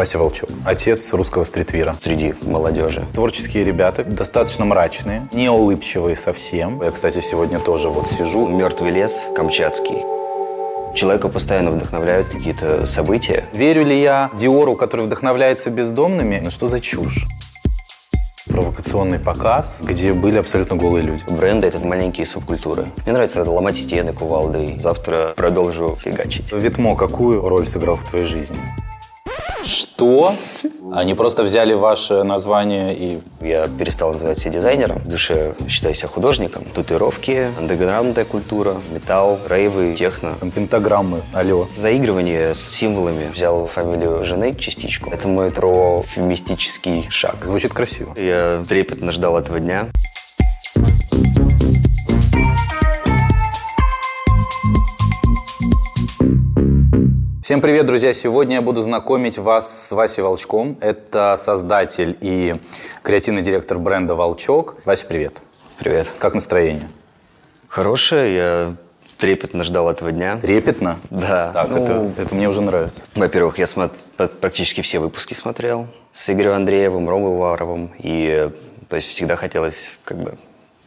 [0.00, 1.94] Вася Волчок, отец русского стритвира.
[2.00, 3.04] Среди молодежи.
[3.12, 6.82] Творческие ребята, достаточно мрачные, не улыбчивые совсем.
[6.82, 8.48] Я, кстати, сегодня тоже вот сижу.
[8.48, 9.98] Мертвый лес камчатский.
[10.94, 13.44] Человека постоянно вдохновляют какие-то события.
[13.52, 16.40] Верю ли я Диору, который вдохновляется бездомными?
[16.42, 17.26] Ну что за чушь?
[18.48, 21.22] провокационный показ, где были абсолютно голые люди.
[21.28, 22.86] Бренды— это маленькие субкультуры.
[23.04, 24.80] Мне нравится ломать стены кувалдой.
[24.80, 26.50] Завтра продолжу фигачить.
[26.52, 28.58] Витмо какую роль сыграл в твоей жизни?
[29.62, 30.34] Что?
[30.92, 33.20] Они просто взяли ваше название и...
[33.40, 34.98] Я перестал называть себя дизайнером.
[34.98, 36.64] В душе считаю себя художником.
[36.74, 40.34] Татуировки, андеграундная культура, металл, рейвы, техно.
[40.54, 41.68] Пентаграммы, алло.
[41.76, 43.28] Заигрывание с символами.
[43.32, 45.10] Взял фамилию жены частичку.
[45.10, 47.44] Это мой про фемистический шаг.
[47.44, 48.14] Звучит красиво.
[48.16, 49.88] Я трепетно ждал этого дня.
[57.50, 58.14] Всем привет, друзья!
[58.14, 60.78] Сегодня я буду знакомить вас с Васей Волчком.
[60.80, 62.54] Это создатель и
[63.02, 64.76] креативный директор бренда «Волчок».
[64.84, 65.42] Вася, привет!
[65.76, 66.12] Привет!
[66.20, 66.88] Как настроение?
[67.66, 68.36] Хорошее.
[68.36, 68.74] Я
[69.18, 70.36] трепетно ждал этого дня.
[70.36, 71.00] Трепетно?
[71.10, 71.50] Да.
[71.52, 73.08] Так, ну, это, это мне уже нравится.
[73.16, 77.90] Во-первых, я смотр, практически все выпуски смотрел с Игорем Андреевым, Ромой Уваровым.
[77.98, 78.48] И
[78.88, 80.38] то есть всегда хотелось как бы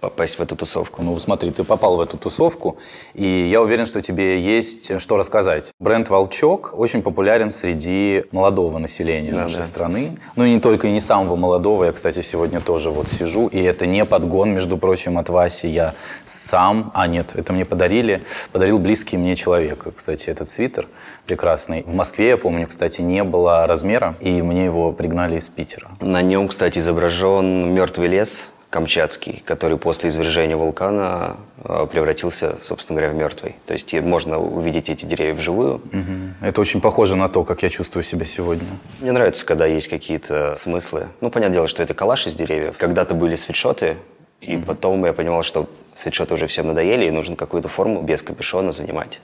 [0.04, 1.02] попасть в эту тусовку?
[1.02, 2.78] Ну, смотри, ты попал в эту тусовку,
[3.14, 5.72] и я уверен, что тебе есть что рассказать.
[5.80, 9.64] Бренд «Волчок» очень популярен среди молодого населения да, нашей да.
[9.64, 10.18] страны.
[10.36, 11.86] Ну, и не только, и не самого молодого.
[11.86, 15.68] Я, кстати, сегодня тоже вот сижу, и это не подгон, между прочим, от Васи.
[15.68, 15.94] Я
[16.26, 19.88] сам, а нет, это мне подарили, подарил близкий мне человек.
[19.96, 20.88] Кстати, этот свитер
[21.26, 21.84] прекрасный.
[21.84, 25.92] В Москве, я помню, кстати, не было размера, и мне его пригнали из Питера.
[26.02, 33.14] На нем, кстати, изображен мертвый лес, Камчатский, который после извержения вулкана э, превратился, собственно говоря,
[33.14, 33.56] в мертвый.
[33.68, 35.76] То есть можно увидеть эти деревья вживую.
[35.76, 36.48] Угу.
[36.48, 38.66] Это очень похоже на то, как я чувствую себя сегодня.
[39.00, 41.10] Мне нравится, когда есть какие-то смыслы.
[41.22, 42.76] Ну, понятное дело, что это коллаж из деревьев.
[42.80, 43.98] Когда-то были свитшоты,
[44.42, 44.66] и угу.
[44.66, 49.22] потом я понимал, что свитшоты уже всем надоели, и нужно какую-то форму без капюшона занимать.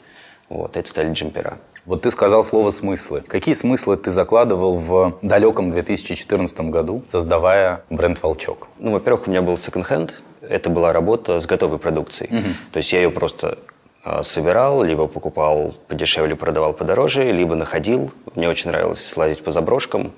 [0.50, 1.58] Вот, это стали джемпера.
[1.90, 3.22] Вот ты сказал слово «смыслы».
[3.22, 8.68] Какие смыслы ты закладывал в далеком 2014 году, создавая бренд «Волчок»?
[8.78, 10.22] Ну, во-первых, у меня был секонд-хенд.
[10.42, 12.42] Это была работа с готовой продукцией.
[12.42, 12.48] Угу.
[12.74, 13.58] То есть я ее просто
[14.04, 18.12] а, собирал, либо покупал подешевле, продавал подороже, либо находил.
[18.36, 20.12] Мне очень нравилось лазить по заброшкам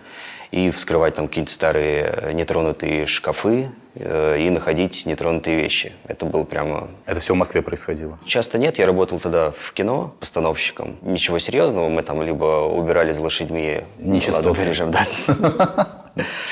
[0.52, 5.92] и вскрывать там какие-то старые нетронутые шкафы, Э, и находить нетронутые вещи.
[6.08, 6.88] Это было прямо...
[7.06, 8.18] Это все в Москве происходило?
[8.26, 8.78] Часто нет.
[8.78, 10.98] Я работал тогда в кино постановщиком.
[11.02, 11.90] Ничего серьезного.
[11.90, 13.82] Мы там либо убирали за лошадьми...
[14.00, 14.74] Нечистоты.
[14.88, 15.88] Да.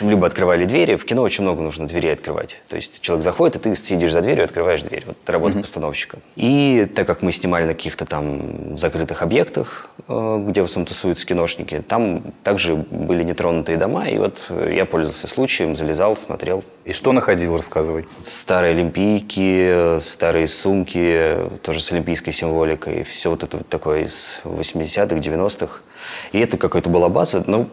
[0.01, 0.95] Либо открывали двери.
[0.95, 2.61] В кино очень много нужно дверей открывать.
[2.67, 5.03] То есть человек заходит, и ты сидишь за дверью, открываешь дверь.
[5.05, 5.61] Вот это работа mm-hmm.
[5.61, 6.17] постановщика.
[6.35, 11.25] И так как мы снимали на каких-то там закрытых объектах, э, где в основном тусуются
[11.25, 14.07] киношники, там также были нетронутые дома.
[14.07, 14.39] И вот
[14.69, 16.63] я пользовался случаем, залезал, смотрел.
[16.85, 18.07] И что находил, рассказывай.
[18.21, 23.03] Старые олимпийки, старые сумки, тоже с олимпийской символикой.
[23.03, 25.81] Все вот это вот такое из 80-х, 90-х.
[26.31, 27.43] И это какая-то была база.
[27.45, 27.67] Но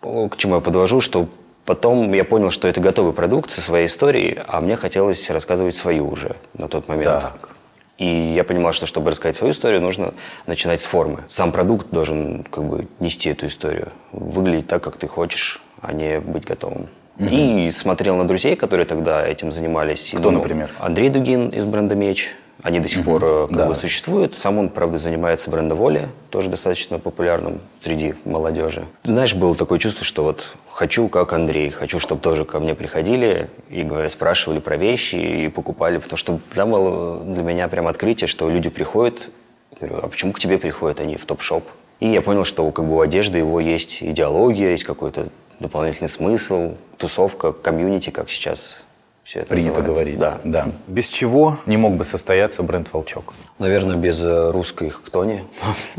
[0.00, 1.28] к чему я подвожу, что
[1.64, 6.08] потом я понял, что это готовый продукт со своей историей, а мне хотелось рассказывать свою
[6.08, 7.22] уже на тот момент.
[7.22, 7.50] Так.
[7.98, 10.14] И я понимал, что чтобы рассказать свою историю, нужно
[10.46, 11.24] начинать с формы.
[11.28, 16.18] Сам продукт должен как бы нести эту историю, выглядеть так, как ты хочешь, а не
[16.18, 16.88] быть готовым.
[17.18, 17.28] Угу.
[17.30, 20.12] И смотрел на друзей, которые тогда этим занимались.
[20.14, 20.70] Кто, думал, например?
[20.78, 22.34] Андрей Дугин из бренда «Меч».
[22.62, 23.66] Они до сих пор э, как да.
[23.66, 24.36] бы существуют.
[24.36, 28.86] Сам он, правда, занимается брендом «Воля», тоже достаточно популярным среди молодежи.
[29.04, 33.48] Знаешь, было такое чувство, что вот хочу как Андрей, хочу, чтобы тоже ко мне приходили
[33.68, 38.28] и говорят, спрашивали про вещи и покупали, потому что там было для меня прям открытие,
[38.28, 39.30] что люди приходят,
[39.78, 41.64] говорю, а почему к тебе приходят они в топ-шоп?
[42.00, 45.28] И я понял, что как бы у одежды его есть идеология, есть какой-то
[45.60, 48.82] дополнительный смысл, тусовка, комьюнити, как сейчас
[49.30, 50.18] все это Принято говорить.
[50.18, 50.40] Да.
[50.42, 50.66] да.
[50.88, 53.32] Без чего не мог бы состояться бренд «Волчок»?
[53.60, 55.44] Наверное, без э, русской «Хтони»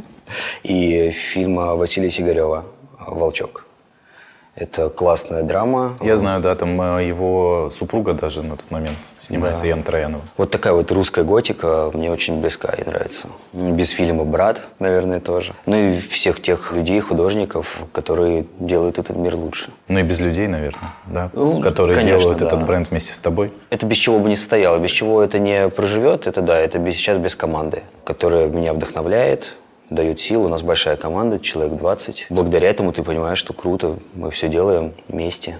[0.64, 2.66] и фильма Василия Сигарева
[3.00, 3.66] «Волчок».
[4.56, 5.98] Это классная драма.
[6.02, 9.70] Я знаю, да, там э, его супруга даже на тот момент снимается, да.
[9.70, 10.24] Яна Троянова.
[10.36, 13.30] Вот такая вот русская готика мне очень близка и нравится.
[13.54, 15.54] Без фильма «Брат», наверное, тоже.
[15.66, 19.72] Ну и всех тех людей, художников, которые делают этот мир лучше.
[19.88, 21.30] Ну и без людей, наверное, да?
[21.34, 22.48] Ну, которые конечно, делают да.
[22.48, 23.54] этот бренд вместе с тобой.
[23.70, 26.96] Это без чего бы не состояло, без чего это не проживет, это да, это без,
[26.96, 29.56] сейчас без команды, которая меня вдохновляет,
[29.92, 30.46] дает силу.
[30.46, 32.28] У нас большая команда, человек 20.
[32.32, 35.60] Благодаря этому ты понимаешь, что круто, мы все делаем вместе.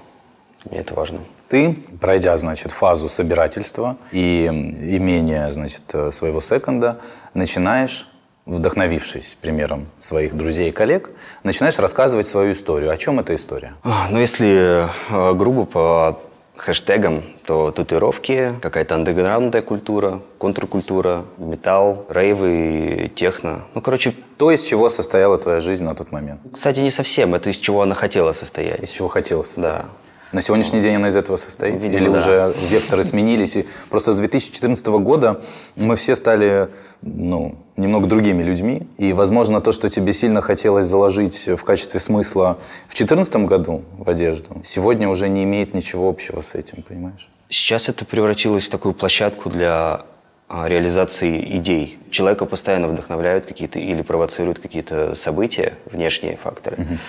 [0.66, 1.20] Мне это важно.
[1.48, 7.00] Ты, пройдя, значит, фазу собирательства и имения, значит, своего секонда,
[7.34, 8.08] начинаешь
[8.46, 11.12] вдохновившись примером своих друзей и коллег,
[11.44, 12.92] начинаешь рассказывать свою историю.
[12.92, 13.74] О чем эта история?
[14.10, 16.20] Ну, если э, грубо по
[16.62, 23.64] хэштегам, то татуировки, какая-то андеграундная культура, контркультура, металл, рейвы, техно.
[23.74, 24.14] Ну, короче...
[24.38, 26.42] То, из чего состояла твоя жизнь на тот момент?
[26.52, 27.36] Кстати, не совсем.
[27.36, 28.82] Это из чего она хотела состоять.
[28.82, 29.82] Из чего хотела состоять?
[29.82, 29.86] Да.
[30.32, 31.82] На сегодняшний день она из этого состоит?
[31.82, 32.18] Видимо, Или да.
[32.18, 33.58] уже векторы сменились?
[33.58, 35.42] И просто с 2014 года
[35.76, 36.70] мы все стали
[37.02, 38.88] ну, немного другими людьми.
[38.98, 42.58] И, возможно, то, что тебе сильно хотелось заложить в качестве смысла
[42.88, 47.28] в 2014 году в одежду, сегодня уже не имеет ничего общего с этим, понимаешь?
[47.50, 50.02] Сейчас это превратилось в такую площадку для
[50.48, 51.98] а, реализации идей.
[52.10, 57.00] Человека постоянно вдохновляют какие-то или провоцируют какие-то события, внешние факторы.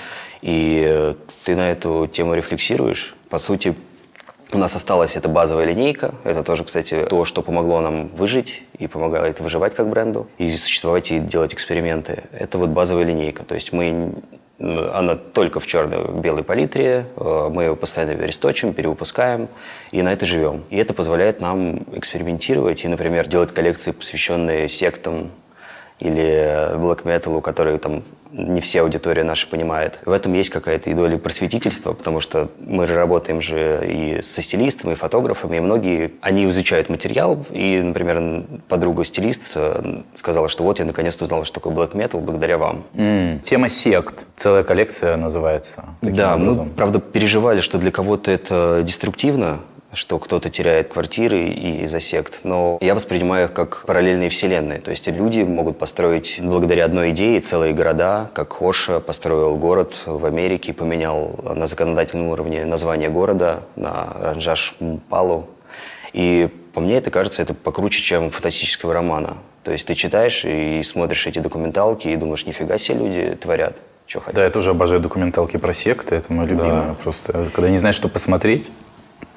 [0.42, 3.14] И э, ты на эту тему рефлексируешь.
[3.30, 3.74] По сути,
[4.52, 6.14] у нас осталась эта базовая линейка.
[6.24, 11.10] Это тоже, кстати, то, что помогло нам выжить и помогает выживать как бренду, и существовать,
[11.10, 12.24] и делать эксперименты.
[12.32, 13.44] Это вот базовая линейка.
[13.44, 14.12] То есть мы
[14.58, 19.48] она только в черно-белой палитре, э, мы ее постоянно вересточим, перевыпускаем,
[19.90, 20.62] и на это живем.
[20.70, 25.30] И это позволяет нам экспериментировать и, например, делать коллекции, посвященные сектам
[26.00, 28.02] или black metal, которые там
[28.32, 29.98] не все аудитория наша понимает.
[30.06, 34.92] В этом есть какая-то и доля просветительства, потому что мы работаем же и со стилистами,
[34.92, 39.56] и фотографами, и многие, они изучают материал, и, например, подруга-стилист
[40.14, 42.84] сказала, что вот я наконец-то узнала, что такое black metal благодаря вам.
[42.94, 44.26] М, Тема сект.
[44.36, 45.84] Целая коллекция называется.
[46.00, 46.68] да, образом.
[46.68, 49.60] мы, правда, переживали, что для кого-то это деструктивно,
[49.92, 54.80] что кто-то теряет квартиры и- из-за сект, но я воспринимаю их как параллельные вселенные.
[54.80, 60.24] То есть люди могут построить благодаря одной идее целые города, как Хоша построил город в
[60.24, 64.74] Америке поменял на законодательном уровне название города на Ранжаш
[65.08, 65.48] Палу.
[66.12, 69.36] И по мне это кажется, это покруче, чем фантастического романа.
[69.62, 74.20] То есть ты читаешь и смотришь эти документалки и думаешь, нифига себе люди творят, что
[74.20, 74.34] хотят.
[74.34, 76.16] Да, я тоже обожаю документалки про секты.
[76.16, 76.94] Это мое любимое.
[77.02, 78.70] Просто когда не знаешь, что посмотреть,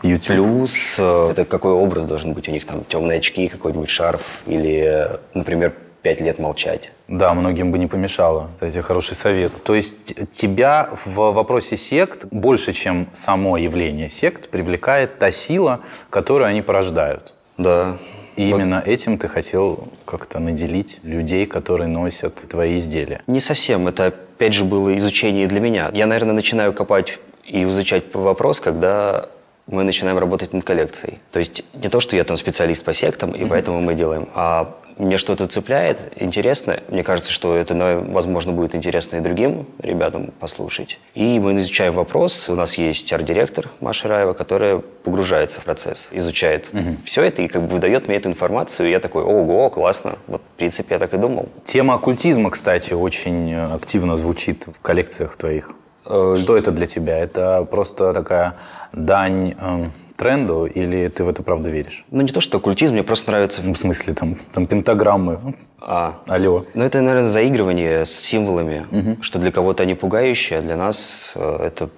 [0.05, 0.27] YouTube.
[0.27, 5.09] Плюс э, это какой образ должен быть у них там темные очки, какой-нибудь шарф или,
[5.33, 5.73] например,
[6.05, 6.91] пять лет молчать.
[7.07, 8.47] Да, многим бы не помешало.
[8.51, 9.63] Кстати, хороший совет.
[9.63, 15.81] То есть тебя в вопросе сект больше, чем само явление сект, привлекает та сила,
[16.11, 17.33] которую они порождают.
[17.57, 17.97] Да.
[18.35, 23.21] И именно этим ты хотел как-то наделить людей, которые носят твои изделия.
[23.25, 23.87] Не совсем.
[23.87, 25.89] Это, опять же, было изучение для меня.
[25.93, 29.27] Я, наверное, начинаю копать и изучать вопрос, когда
[29.67, 31.19] мы начинаем работать над коллекцией.
[31.31, 34.75] То есть не то, что я там специалист по сектам, и поэтому мы делаем, а
[34.97, 36.79] мне что-то цепляет, интересно.
[36.87, 40.99] Мне кажется, что это, возможно, будет интересно и другим ребятам послушать.
[41.15, 42.47] И мы изучаем вопрос.
[42.47, 46.71] У нас есть арт-директор Маша Раева, которая погружается в процесс, изучает
[47.03, 48.87] все это и как бы выдает мне эту информацию.
[48.87, 50.17] И я такой, ого, классно.
[50.27, 51.49] Вот, в принципе, я так и думал.
[51.65, 55.75] Тема оккультизма, кстати, очень э, активно звучит в коллекциях твоих.
[56.05, 57.17] Э, Что это для тебя?
[57.17, 58.55] Это просто такая
[58.91, 62.05] дань эм, тренду или ты в это правда веришь?
[62.11, 63.61] Ну, не то, что оккультизм, мне просто нравится...
[63.61, 65.55] В смысле, там, там пентаграммы.
[65.79, 66.65] А, Алло.
[66.73, 71.57] Ну, это, наверное, заигрывание с символами, что для кого-то они пугающие, а для нас э,
[71.67, 71.89] это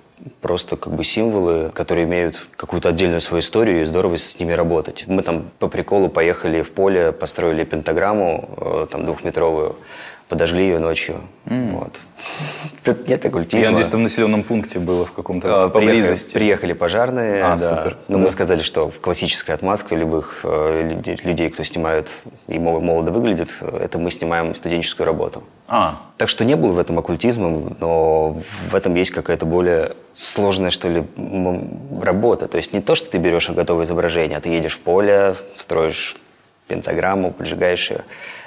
[0.42, 5.06] просто как бы символы, которые имеют какую-то отдельную свою историю, и здорово с ними работать.
[5.08, 9.76] Мы там по приколу поехали в поле, построили пентаграмму, э, там двухметровую,
[10.30, 11.22] подожгли ее ночью.
[11.46, 12.00] Вот.
[12.84, 13.62] Тут нет оккультизма.
[13.62, 16.34] Я надеюсь, там в населенном пункте было в каком-то приехали- поблизости.
[16.34, 17.58] Приехали пожарные, А, да.
[17.58, 17.98] супер.
[18.08, 18.24] Но Да.
[18.24, 22.10] мы сказали, что в классической отмазке любых э, людей- кто снимают
[22.48, 25.44] и мол- молодо выглядит, это мы снимаем студенческую работу.
[25.68, 28.38] А, Так что не было в этом оккультизма, но
[28.70, 31.04] в этом есть какая-то более сложная, что ли,
[32.02, 32.48] работа.
[32.48, 36.16] То есть не то, что ты берешь готовое изображение, а ты едешь в поле, строишь
[36.68, 38.02] пентаграмму, поджигаешь ее.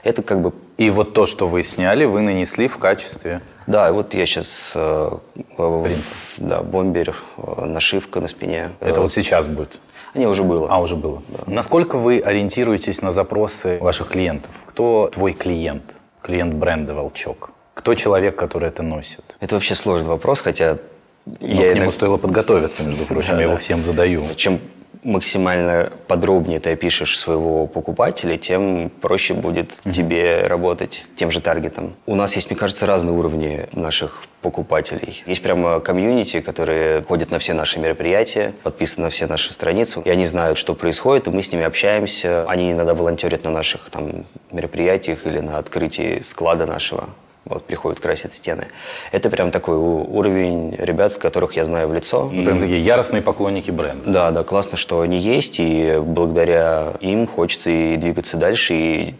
[0.05, 0.53] Это как бы...
[0.79, 3.41] и вот то, что вы сняли, вы нанесли в качестве...
[3.67, 4.73] Да, вот я сейчас...
[4.77, 8.71] да, бомбер, э, нашивка на спине.
[8.81, 9.79] Это Э, вот сейчас будет.
[10.15, 10.69] Не, уже было.
[10.71, 11.23] А, уже было.
[11.47, 14.51] Насколько вы ориентируетесь на запросы ваших клиентов?
[14.67, 15.97] Кто твой клиент?
[16.23, 17.51] Клиент бренда «Волчок»?
[17.75, 19.37] Кто человек, который это носит?
[19.41, 20.79] Это вообще сложный вопрос, хотя
[21.27, 24.25] Ну, я к нему иногда- стоило подготовиться, между прочим, я его всем задаю.
[24.37, 24.59] Чем
[25.03, 31.95] максимально подробнее ты опишешь своего покупателя, тем проще будет тебе работать с тем же таргетом.
[32.07, 35.23] У нас есть, мне кажется, разные уровни наших покупателей.
[35.27, 40.11] Есть прямо комьюнити, которые ходят на все наши мероприятия, подписаны на все наши страницы, и
[40.11, 42.45] они знают, что происходит, и мы с ними общаемся.
[42.49, 47.09] Они иногда волонтерят на наших там, мероприятиях или на открытии склада нашего.
[47.47, 48.69] Вот, приходят красить стены.
[49.13, 52.27] Это прям такой уровень ребят, которых я знаю в лицо.
[52.27, 54.11] Вы Прям такие яростные поклонники бренда.
[54.11, 59.15] Да, да, классно, что они есть, и благодаря им хочется и двигаться дальше, и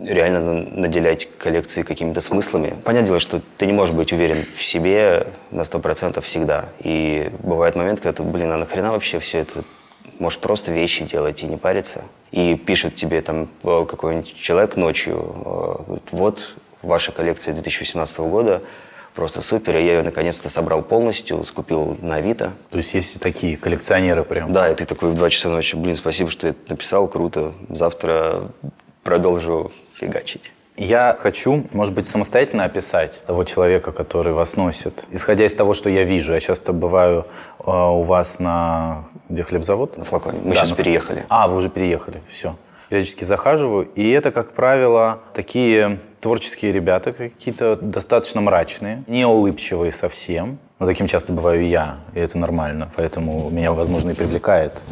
[0.00, 0.40] реально
[0.70, 2.74] наделять коллекции какими-то смыслами.
[2.84, 6.66] Понятное дело, что ты не можешь быть уверен в себе на сто процентов всегда.
[6.78, 9.64] И бывает момент, когда ты, блин, а нахрена вообще все это
[10.18, 12.02] может просто вещи делать и не париться.
[12.30, 16.54] И пишет тебе там какой-нибудь человек ночью, вот
[16.84, 18.62] ваша коллекция 2018 года,
[19.14, 19.76] просто супер.
[19.76, 22.52] И я ее наконец-то собрал полностью, скупил на Авито.
[22.70, 24.52] То есть есть такие коллекционеры прям?
[24.52, 27.52] Да, и ты такой в 2 часа ночи, блин, спасибо, что это написал, круто.
[27.68, 28.50] Завтра
[29.02, 30.52] продолжу фигачить.
[30.76, 35.06] Я хочу, может быть, самостоятельно описать того человека, который вас носит.
[35.12, 37.26] Исходя из того, что я вижу, я часто бываю
[37.60, 39.04] э, у вас на...
[39.28, 39.96] Где хлебзавод?
[39.96, 40.40] На флаконе.
[40.42, 40.76] Мы да, сейчас на...
[40.76, 41.26] переехали.
[41.28, 42.56] А, вы уже переехали, все.
[42.88, 50.58] Периодически захаживаю, и это, как правило, такие творческие ребята какие-то достаточно мрачные, не улыбчивые совсем.
[50.78, 52.90] Но таким часто бываю и я, и это нормально.
[52.96, 54.84] Поэтому меня, возможно, и привлекает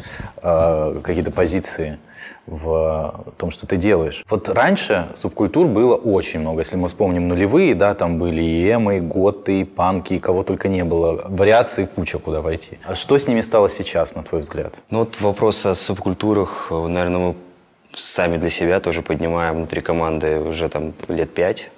[0.43, 1.99] э, какие-то позиции
[2.47, 4.25] в том, что ты делаешь.
[4.29, 6.61] Вот раньше субкультур было очень много.
[6.61, 10.43] Если мы вспомним нулевые, да, там были и эмы, и готы, и панки, и кого
[10.43, 11.25] только не было.
[11.29, 12.79] Вариаций куча, куда войти.
[12.85, 14.81] А что с ними стало сейчас, на твой взгляд?
[14.91, 17.35] Ну вот вопрос о субкультурах, наверное, мы
[17.95, 21.71] сами для себя тоже поднимаем внутри команды уже там лет пять.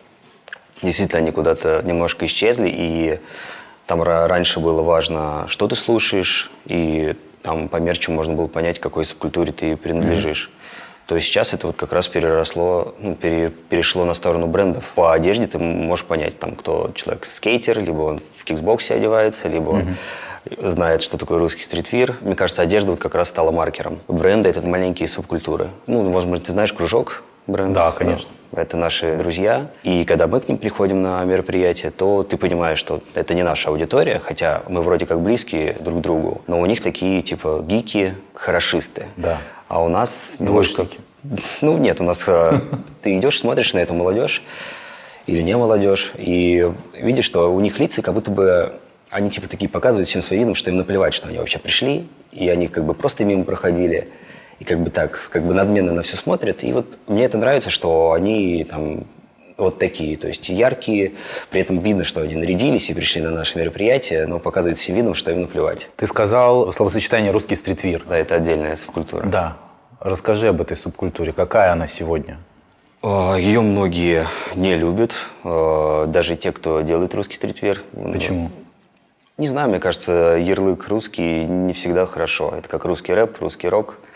[0.83, 3.19] Действительно, они куда-то немножко исчезли, и
[3.87, 9.05] там раньше было важно, что ты слушаешь, и там по мерчу можно было понять, какой
[9.05, 10.51] субкультуре ты принадлежишь.
[10.51, 10.61] Mm-hmm.
[11.07, 14.85] То есть сейчас это вот как раз переросло, ну, пере, перешло на сторону брендов.
[14.95, 19.73] По одежде ты можешь понять, там, кто человек скейтер, либо он в киксбоксе одевается, либо
[19.73, 19.89] mm-hmm.
[19.89, 19.97] он
[20.59, 22.17] знает, что такое русский стритвир.
[22.21, 24.01] Мне кажется, одежда вот как раз стала маркером.
[24.09, 25.69] Бренды— это маленькие субкультуры.
[25.87, 27.73] Ну, возможно, ты знаешь кружок бренд.
[27.73, 28.31] Да, конечно.
[28.53, 29.67] Это наши друзья.
[29.83, 33.71] И когда мы к ним приходим на мероприятие, то ты понимаешь, что это не наша
[33.71, 38.15] аудитория, хотя мы вроде как близкие друг к другу, но у них такие типа гики,
[38.33, 39.07] хорошисты.
[39.17, 39.39] Да.
[39.69, 40.87] А у нас немножко...
[41.63, 42.25] Ну, нет, у нас...
[42.29, 42.61] Э,
[43.03, 44.43] ты идешь, смотришь на эту молодежь,
[45.27, 48.75] или не молодежь, и видишь, что у них лица как будто бы
[49.15, 52.49] они типа такие показывают всем своим видом, что им наплевать, что они вообще пришли, и
[52.49, 54.09] они как бы просто мимо проходили
[54.59, 56.65] и как бы так, как бы надменно на все смотрят.
[56.65, 59.05] И вот мне это нравится, что они там
[59.57, 61.13] вот такие, то есть яркие,
[61.51, 65.15] при этом видно, что они нарядились и пришли на наше мероприятие, но показывают всем видом,
[65.15, 65.89] что им наплевать.
[65.95, 68.03] Ты сказал словосочетание «русский стритвир».
[68.09, 69.25] Да, это отдельная субкультура.
[69.27, 69.57] Да.
[70.01, 71.33] Расскажи об этой субкультуре.
[71.33, 72.37] Какая она сегодня?
[73.01, 77.81] А, Ее многие не любят, а, даже те, кто делает русский стритвир.
[78.13, 78.51] Почему?
[79.37, 82.55] Не знаю, мне кажется, ярлык русский не всегда хорошо.
[82.57, 83.97] Это как русский рэп, русский рок–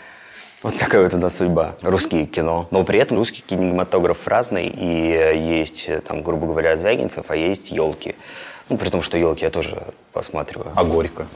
[0.62, 1.76] вот такая вот у нас судьба.
[1.82, 2.66] Русские кино.
[2.72, 4.66] Но при этом русский кинематограф разный.
[4.66, 8.16] И есть, там, грубо говоря, Звягинцев, а есть елки.
[8.68, 9.80] Ну, при том, что елки я тоже
[10.12, 10.72] посматриваю.
[10.74, 11.26] А Горько?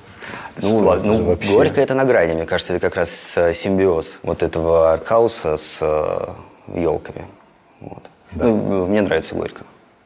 [0.61, 1.55] Ну, что, ну вообще...
[1.55, 2.35] Горько это на грани.
[2.35, 5.81] Мне кажется, это как раз э, симбиоз вот этого артхауса с
[6.75, 7.21] елками.
[7.21, 8.03] Э, вот.
[8.33, 8.47] Да.
[8.47, 9.65] Ну, мне нравится Горько.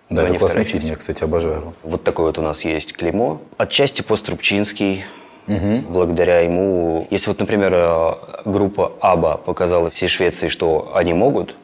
[0.09, 1.75] Да, это классный фильм, я, кстати, обожаю.
[1.83, 3.41] Вот такой вот у нас есть клеймо.
[3.59, 5.05] Отчасти пострубчинский,
[5.49, 5.85] Угу.
[5.91, 11.55] Благодаря ему, если вот, например, э, группа Аба показала всей Швеции, что они могут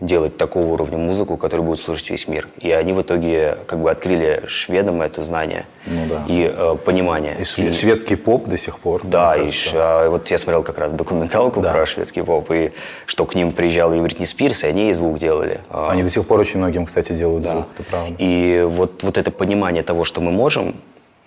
[0.00, 2.48] делать такого уровня музыку, которая будет слушать весь мир.
[2.58, 6.24] И они в итоге как бы открыли шведам это знание ну, да.
[6.28, 7.34] и э, понимание.
[7.38, 9.00] И, и шведский поп до сих пор.
[9.04, 11.72] Да, и ш, а, вот я смотрел как раз документалку да.
[11.72, 12.72] про шведский поп, и
[13.06, 15.60] что к ним приезжал и Бритни Спирс, и они и звук делали.
[15.70, 17.52] А, они до сих пор очень многим, кстати, делают да.
[17.52, 18.14] звук, это правда.
[18.18, 20.74] И вот, вот это понимание того, что мы можем,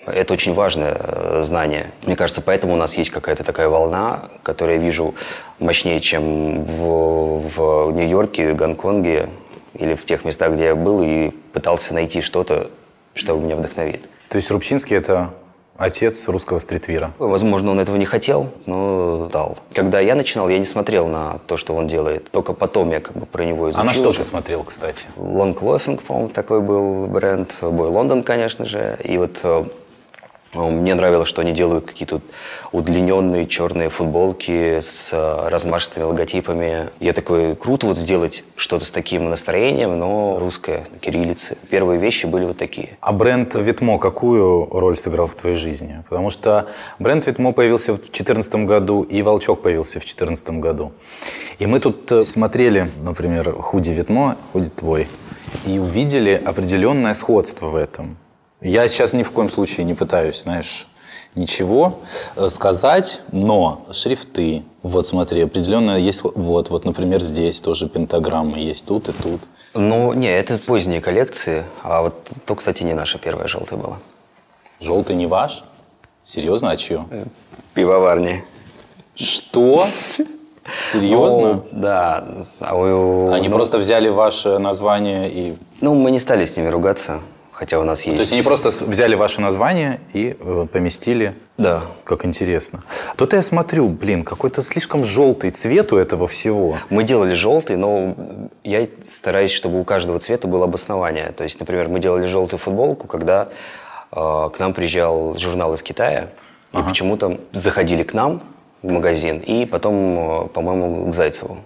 [0.06, 1.92] это очень важное э, знание.
[2.04, 5.14] Мне кажется, поэтому у нас есть какая-то такая волна, которую я вижу
[5.60, 9.30] мощнее, чем в, в Нью-Йорке, Гонконге
[9.74, 12.70] или в тех местах, где я был и пытался найти что-то,
[13.14, 14.02] что меня вдохновит.
[14.30, 15.32] То есть Рубчинский– это
[15.80, 17.14] отец русского стритвира.
[17.18, 19.58] Возможно, он этого не хотел, но сдал.
[19.74, 22.30] Когда я начинал, я не смотрел на то, что он делает.
[22.32, 23.82] Только потом я как бы про него изучил.
[23.82, 25.06] А на что ты смотрел, кстати?
[25.18, 27.56] Long Loafing, по-моему, такой был бренд.
[27.62, 28.98] Бой Лондон, конечно же.
[29.04, 29.64] И вот э,
[30.54, 32.22] мне нравилось, что они делают какие-то
[32.72, 36.90] удлиненные черные футболки с э, размашистыми логотипами.
[37.00, 41.56] Я такой, круто вот сделать что-то с таким настроением, но русское, кириллицы.
[41.70, 42.98] Первые вещи были вот такие.
[43.00, 46.04] А бренд Витмо какую роль сыграл в твоей жизни?
[46.10, 50.92] Потому что бренд Витмо появился в 2014 году, и Волчок появился в 2014 году.
[51.60, 55.08] И мы тут э, смотрели, например, худи Витмо, худи твой,
[55.68, 58.18] и увидели определенное сходство в этом.
[58.62, 60.88] Я сейчас ни в коем случае не пытаюсь, знаешь,
[61.36, 62.00] ничего
[62.36, 68.86] э, сказать, но шрифты, вот смотри, определенно есть, вот, вот, например, здесь тоже пентаграммы есть,
[68.86, 69.42] тут и тут.
[69.74, 74.00] Ну, не, это поздние коллекции, а вот то, кстати, не наша первая желтая была.
[74.80, 75.64] Желтый не ваш?
[76.24, 77.06] Серьезно, а чье?
[77.74, 78.44] Пивоварни.
[79.16, 79.88] Что?
[80.92, 81.54] Серьезно?
[81.54, 82.46] Ну, да.
[82.60, 85.58] А Они ну, просто взяли ваше название и...
[85.82, 87.22] Ну, мы не стали с ними ругаться,
[87.60, 88.16] хотя у нас есть...
[88.16, 91.36] То есть они просто взяли ваше название и э, поместили?
[91.58, 91.82] Да.
[92.06, 92.82] Как интересно.
[93.18, 96.78] Тут я смотрю, блин, какой-то слишком желтый цвет у этого всего.
[96.90, 98.16] Мы делали желтый, но
[98.64, 101.34] я стараюсь, чтобы у каждого цвета было обоснование.
[101.34, 103.50] То есть, например, мы делали желтую футболку, когда
[104.14, 106.30] э, к нам приезжал журнал из Китая,
[106.72, 106.86] ага.
[106.86, 108.42] и почему-то заходили к нам,
[108.82, 111.58] в магазин, и потом, э, по-моему, к Зайцеву.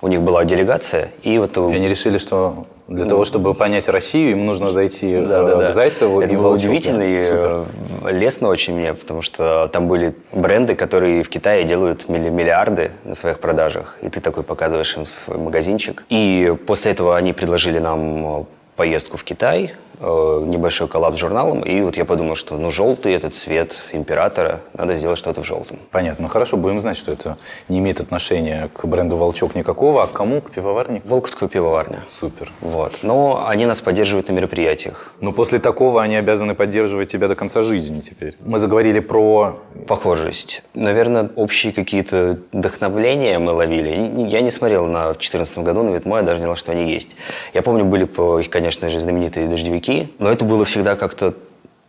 [0.00, 1.58] У них была делегация, и вот...
[1.58, 5.68] И они решили, что для того, чтобы понять Россию, им нужно зайти да, да, да.
[5.68, 8.14] к Зайцеву Это и было удивительно и э, Супер.
[8.14, 13.40] лестно очень мне, потому что там были бренды, которые в Китае делают миллиарды на своих
[13.40, 16.04] продажах, и ты такой показываешь им свой магазинчик.
[16.08, 21.80] И после этого они предложили нам поездку в Китай, Э, небольшой коллапс с журналом, и
[21.80, 25.78] вот я подумал, что ну желтый этот цвет императора, надо сделать что-то в желтом.
[25.90, 26.24] Понятно.
[26.24, 27.36] Ну хорошо, будем знать, что это
[27.68, 30.40] не имеет отношения к бренду «Волчок» никакого, а к кому?
[30.40, 31.02] К пивоварне?
[31.04, 32.04] Волковскую пивоварня.
[32.06, 32.52] Супер.
[32.60, 33.00] Вот.
[33.02, 35.12] Но они нас поддерживают на мероприятиях.
[35.20, 38.36] Но после такого они обязаны поддерживать тебя до конца жизни теперь.
[38.40, 39.58] Мы заговорили про...
[39.88, 40.62] Похожесть.
[40.74, 44.28] Наверное, общие какие-то вдохновления мы ловили.
[44.28, 47.10] Я не смотрел на 2014 году на Витмо, я даже не знал, что они есть.
[47.54, 48.06] Я помню, были,
[48.48, 51.34] конечно же, знаменитые дождевики языки, но это было всегда как-то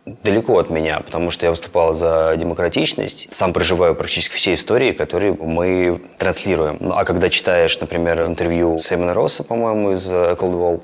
[0.06, 3.28] далеко от меня, потому что я выступал за демократичность.
[3.30, 6.78] Сам проживаю практически все истории, которые мы транслируем.
[6.80, 10.80] Ну, а когда читаешь, например, интервью Саймона Росса, по-моему, из Cold Wall,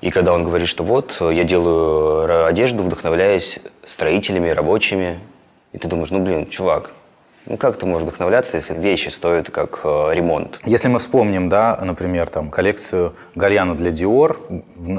[0.00, 5.18] и когда он говорит, что вот, я делаю одежду, вдохновляясь строителями, рабочими,
[5.72, 6.90] и ты думаешь, ну, блин, чувак,
[7.46, 10.60] ну, как ты можешь вдохновляться, если вещи стоят как э, ремонт?
[10.64, 14.36] Если мы вспомним, да, например, там, коллекцию Гальяна для Dior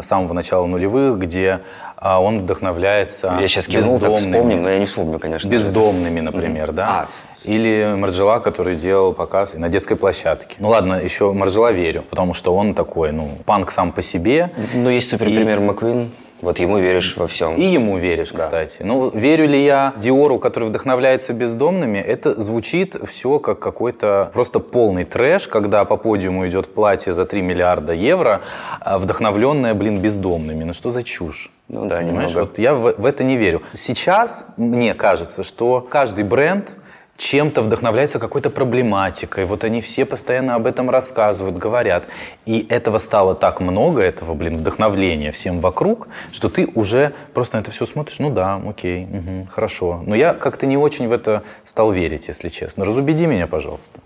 [0.02, 1.62] с самого начала нулевых, где
[1.98, 5.50] а, он вдохновляется Я сейчас кивнул, так вспомним, но я не вспомню, конечно.
[5.50, 6.74] Бездомными, например, mm-hmm.
[6.74, 6.88] да.
[6.88, 7.08] А.
[7.46, 10.56] Или Марджела, который делал показ на детской площадке.
[10.60, 14.52] Ну ладно, еще Марджела верю, потому что он такой, ну, панк сам по себе.
[14.74, 15.62] Ну, есть суперпример и...
[15.62, 16.12] Маквин.
[16.42, 17.56] Вот ему веришь во всем.
[17.56, 18.39] И ему веришь, да.
[18.39, 18.82] кстати.
[18.84, 25.06] Ну, верю ли я Диору, который вдохновляется бездомными, это звучит все как какой-то просто полный
[25.06, 28.41] трэш, когда по подиуму идет платье за 3 миллиарда евро,
[28.82, 30.63] а вдохновленное, блин, бездомными.
[30.65, 31.52] Ну что за чушь?
[31.67, 32.32] Ну да, Понимаешь?
[32.32, 32.48] Немного.
[32.48, 33.62] Вот я в, в это не верю.
[33.74, 36.76] Сейчас мне кажется, что каждый бренд
[37.17, 39.45] чем-то вдохновляются какой-то проблематикой.
[39.45, 42.08] Вот они все постоянно об этом рассказывают, говорят.
[42.45, 47.62] И этого стало так много, этого, блин, вдохновления всем вокруг, что ты уже просто на
[47.62, 50.01] это все смотришь, ну да, окей, угу, хорошо.
[50.06, 52.86] Но я как-то не очень в это стал верить, если честно.
[52.86, 53.99] Разубеди меня, пожалуйста.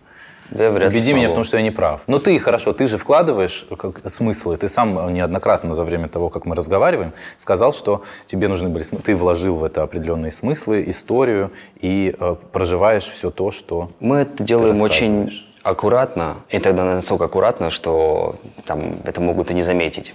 [0.51, 2.01] Да, вряд Убеди меня в том, что я не прав.
[2.07, 4.57] Но ты, хорошо, ты же вкладываешь как, смыслы.
[4.57, 9.03] Ты сам неоднократно за время того, как мы разговариваем, сказал, что тебе нужны были смыслы.
[9.05, 14.43] Ты вложил в это определенные смыслы, историю и э, проживаешь все то, что Мы это
[14.43, 15.31] делаем очень
[15.63, 16.35] аккуратно.
[16.49, 18.35] И тогда настолько аккуратно, что
[18.65, 20.13] там, это могут и не заметить.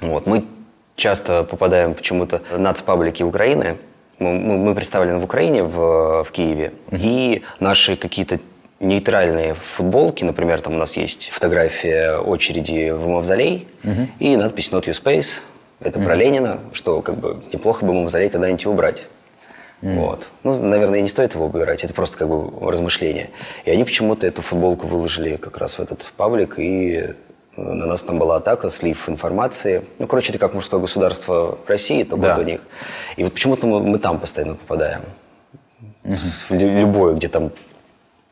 [0.00, 0.26] Вот.
[0.26, 0.44] Мы
[0.96, 3.78] часто попадаем почему-то в нацпаблики Украины,
[4.18, 6.98] мы, мы представлены в Украине, в, в Киеве, угу.
[7.00, 8.38] и наши какие-то
[8.80, 14.08] нейтральные футболки, например, там у нас есть фотография очереди в мавзолей угу.
[14.18, 15.40] и надпись «Not your space».
[15.80, 16.06] Это угу.
[16.06, 19.06] про Ленина, что как бы неплохо бы мавзолей когда-нибудь убрать.
[19.82, 19.98] Mm.
[19.98, 20.28] Вот.
[20.44, 23.30] Ну, наверное, не стоит его убирать, это просто как бы размышление.
[23.64, 27.14] И они почему-то эту футболку выложили как раз в этот паблик, и
[27.56, 29.82] на нас там была атака, слив информации.
[29.98, 32.38] Ну, короче, это как мужское государство в России, только да.
[32.38, 32.60] у них.
[33.16, 35.00] И вот почему-то мы, мы там постоянно попадаем.
[36.04, 36.16] Угу.
[36.50, 37.50] Любое, где там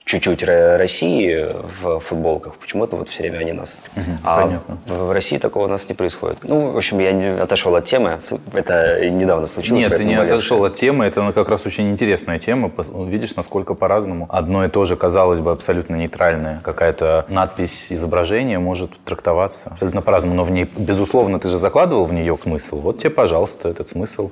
[0.08, 1.46] чуть-чуть России
[1.82, 2.54] в футболках.
[2.54, 3.82] Почему-то вот все время они нас.
[3.94, 4.78] Угу, а понятно.
[4.86, 6.38] в России такого у нас не происходит.
[6.44, 8.18] Ну, в общем, я не отошел от темы.
[8.54, 9.82] Это недавно случилось.
[9.82, 11.04] Нет, ты не отошел от темы.
[11.04, 12.72] Это как раз очень интересная тема.
[13.06, 14.26] Видишь, насколько по-разному.
[14.30, 16.60] Одно и то же, казалось бы, абсолютно нейтральное.
[16.64, 20.36] Какая-то надпись, изображение может трактоваться абсолютно по-разному.
[20.36, 22.80] Но в ней, безусловно, ты же закладывал в нее смысл.
[22.80, 24.30] Вот тебе, пожалуйста, этот смысл.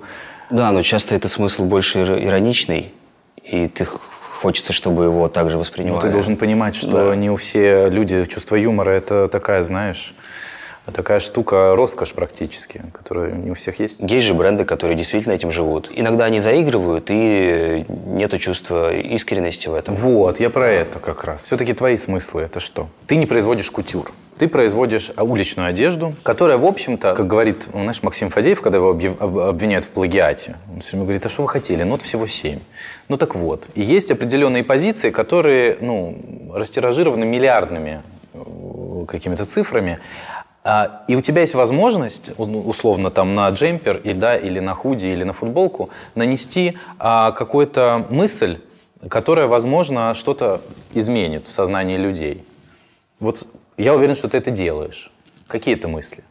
[0.49, 2.95] Да, но часто это смысл больше ироничный.
[3.43, 3.87] И ты
[4.47, 5.97] хочется, чтобы его также воспринимали.
[5.97, 7.17] Но ты должен понимать, что да.
[7.17, 10.15] не у все люди чувство юмора это такая, знаешь,
[10.93, 14.01] такая штука, роскошь практически, которая не у всех есть.
[14.09, 15.91] Есть же бренды, которые действительно этим живут.
[15.93, 19.97] Иногда они заигрывают, и нету чувства искренности в этом.
[19.97, 21.43] Вот, я про это как раз.
[21.43, 22.89] Все-таки твои смыслы это что?
[23.09, 24.13] Ты не производишь кутюр.
[24.39, 29.87] Ты производишь уличную одежду, которая, в общем-то, как говорит, знаешь, Максим Фадеев, когда его обвиняют
[29.87, 31.85] в плагиате, он все время говорит, а что вы хотели?
[31.85, 32.59] Нот всего семь.
[33.09, 33.69] Ну так вот.
[33.75, 38.03] И есть определенные позиции, которые, ну, растиражированы миллиардными
[38.35, 40.01] э, какими-то цифрами,
[40.69, 45.07] а, и у тебя есть возможность, условно, там на джемпер, и, да, или на худи,
[45.07, 48.59] или на футболку, нанести а, какую-то мысль,
[49.09, 50.61] которая, возможно, что-то
[50.93, 52.45] изменит в сознании людей.
[53.21, 55.11] Вот я уверен, что ты это делаешь.
[55.47, 56.25] Какие это мысли?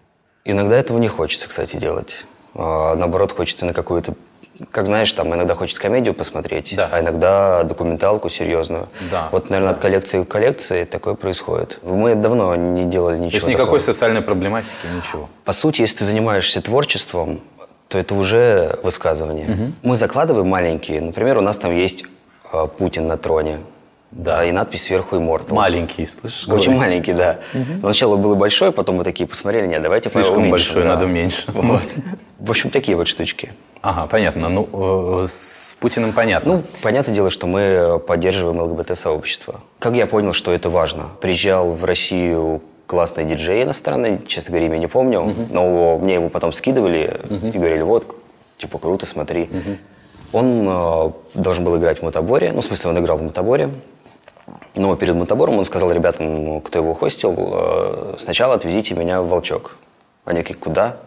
[0.44, 2.26] Иногда этого не хочется, кстати, делать.
[2.54, 4.16] А, наоборот, хочется на какую-то
[4.72, 6.88] как знаешь, там иногда хочется комедию посмотреть, да.
[6.92, 8.88] а иногда документалку серьезную.
[9.12, 9.28] Да.
[9.32, 9.76] Вот, наверное, да.
[9.76, 11.80] от коллекции к коллекции такое происходит.
[11.84, 13.32] Мы давно не делали ничего.
[13.32, 13.80] То есть никакой такого.
[13.80, 15.30] социальной проблематики, ничего.
[15.44, 17.42] По сути, если ты занимаешься творчеством,
[17.90, 19.50] то это уже высказывание.
[19.50, 19.72] Угу.
[19.84, 21.02] Мы закладываем маленькие.
[21.02, 22.06] Например, у нас там есть
[22.52, 23.60] э, Путин на троне.
[24.16, 24.46] Да.
[24.46, 25.54] И надпись сверху Immortal.
[25.54, 26.48] Маленький, слышишь?
[26.48, 26.80] Очень говорит?
[26.80, 27.40] маленький, да.
[27.54, 27.80] Угу.
[27.82, 30.90] Сначала было большой, потом мы такие посмотрели, нет, давайте Слишком уменьшим, большой, да.
[30.90, 31.46] надо меньше.
[31.52, 31.82] Вот.
[32.40, 33.52] В общем, такие вот штучки.
[33.82, 34.50] Ага, понятно.
[34.50, 36.54] Ну, э, с Путиным понятно.
[36.54, 39.60] Ну, понятное дело, что мы поддерживаем ЛГБТ-сообщество.
[39.80, 41.10] Как я понял, что это важно?
[41.22, 45.48] Приезжал в Россию классный диджей иностранный, честно говоря, имя не помню, uh-huh.
[45.52, 47.52] но мне его потом скидывали uh-huh.
[47.54, 48.16] и говорили, вот,
[48.58, 49.44] типа, круто, смотри.
[49.44, 49.78] Uh-huh.
[50.34, 50.68] Он
[51.36, 53.70] э, должен был играть в мотоборе, ну, в смысле, он играл в мотоборе,
[54.76, 59.78] но перед мотобором он сказал ребятам, кто его хостил, э, сначала отвезите меня в Волчок.
[60.26, 60.98] Они такие, куда?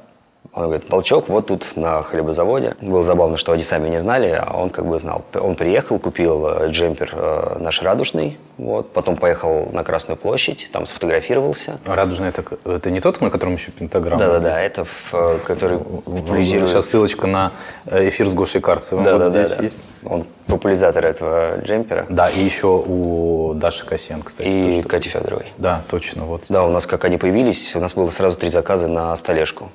[0.59, 2.75] Он говорит, Волчок вот тут на хлебозаводе.
[2.81, 5.25] Было забавно, что они сами не знали, а он как бы знал.
[5.35, 10.87] Он приехал, купил э, джемпер э, наш радужный, вот, потом поехал на Красную площадь, там
[10.87, 11.79] сфотографировался.
[11.87, 14.21] А радужный это, это не тот, на котором еще пентаграмма?
[14.21, 16.71] Да-да-да, это в, э, который популяризирует...
[16.71, 17.53] Сейчас ссылочка на
[17.91, 19.79] эфир с Гошей Карцевым да, вот да, здесь да, есть.
[20.05, 22.07] Он популяризатор этого джемпера.
[22.09, 24.49] Да, и еще у Даши Косен, кстати.
[24.49, 25.47] И Кати Федоровой.
[25.59, 26.47] Да, точно, вот.
[26.49, 29.71] Да, у нас, как они появились, у нас было сразу три заказа на столешку.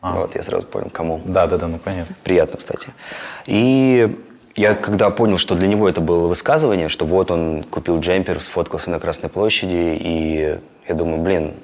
[0.00, 0.20] А.
[0.20, 1.20] Вот, я сразу понял, кому.
[1.24, 2.16] Да, да, да, ну понятно.
[2.24, 2.88] Приятно, кстати.
[3.46, 4.16] И
[4.56, 8.90] я когда понял, что для него это было высказывание, что вот он купил джемпер, сфоткался
[8.90, 10.58] на Красной площади, и
[10.88, 11.54] я думаю, блин,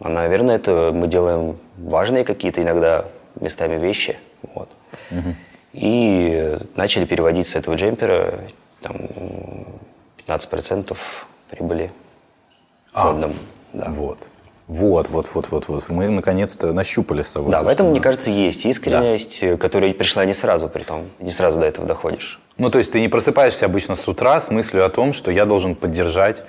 [0.00, 3.04] а, наверное, это мы делаем важные какие-то иногда
[3.40, 4.18] местами вещи.
[4.54, 4.68] Вот.
[5.10, 5.34] Угу.
[5.74, 8.34] И начали переводить с этого джемпера
[8.80, 8.96] там,
[10.26, 10.96] 15%
[11.50, 11.92] прибыли
[12.92, 13.32] фондом.
[13.72, 13.90] А, да.
[13.90, 14.18] Вот.
[14.68, 15.88] Вот, вот, вот, вот, вот.
[15.88, 17.50] Мы наконец-то нащупали с собой.
[17.50, 19.56] Да, в этом, мне кажется, есть искренность, да.
[19.56, 21.10] которая пришла не сразу, при том.
[21.18, 22.40] Не сразу до этого доходишь.
[22.58, 25.46] Ну, то есть ты не просыпаешься обычно с утра с мыслью о том, что я
[25.46, 26.44] должен поддержать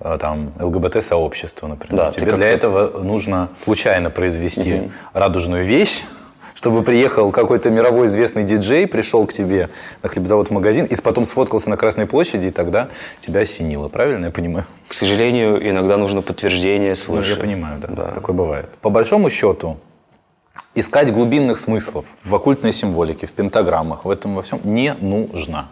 [0.00, 2.06] э, там ЛГБТ-сообщество, например.
[2.06, 4.90] Да, Тебе для этого нужно случайно произвести угу.
[5.12, 6.04] радужную вещь,
[6.56, 9.68] чтобы приехал какой-то мировой известный диджей, пришел к тебе
[10.02, 12.88] на хлебзавод в магазин и потом сфоткался на Красной площади, и тогда
[13.20, 13.88] тебя осенило.
[13.88, 14.64] Правильно я понимаю?
[14.88, 17.30] К сожалению, иногда нужно подтверждение свыше.
[17.30, 18.04] Ну, я понимаю, да, да.
[18.12, 18.70] Такое бывает.
[18.80, 19.76] По большому счету,
[20.74, 25.68] искать глубинных смыслов в оккультной символике, в пентаграммах, в этом во всем не нужно.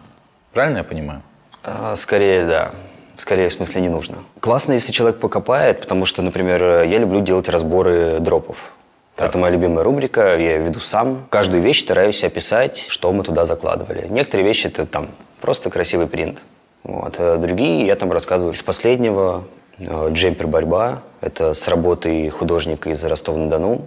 [0.52, 1.22] Правильно я понимаю?
[1.62, 2.72] А, скорее, да.
[3.16, 4.16] Скорее, в смысле, не нужно.
[4.40, 8.74] Классно, если человек покопает, потому что, например, я люблю делать разборы дропов.
[9.16, 9.28] Так.
[9.28, 11.26] Это моя любимая рубрика, я ее веду сам.
[11.30, 14.06] Каждую вещь стараюсь описать, что мы туда закладывали.
[14.08, 15.08] Некоторые вещи это там
[15.40, 16.42] просто красивый принт.
[16.82, 17.14] Вот.
[17.18, 18.54] А другие я там рассказываю.
[18.54, 19.44] Из последнего
[19.78, 23.82] э, «Джемпер борьба»— это с работой художника из Ростова-на-Дону.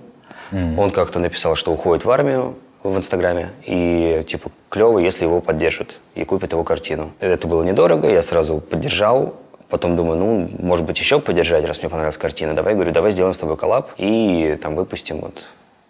[0.52, 0.80] Mm.
[0.80, 5.98] Он как-то написал, что уходит в армию в Инстаграме, и типа клево, если его поддержат
[6.16, 7.12] и купят его картину.
[7.20, 9.36] Это было недорого, я сразу поддержал,
[9.69, 12.53] Потом думаю, ну, может быть, еще поддержать, раз мне понравилась картина.
[12.53, 15.43] Давай, говорю, давай сделаем с тобой коллаб и там выпустим вот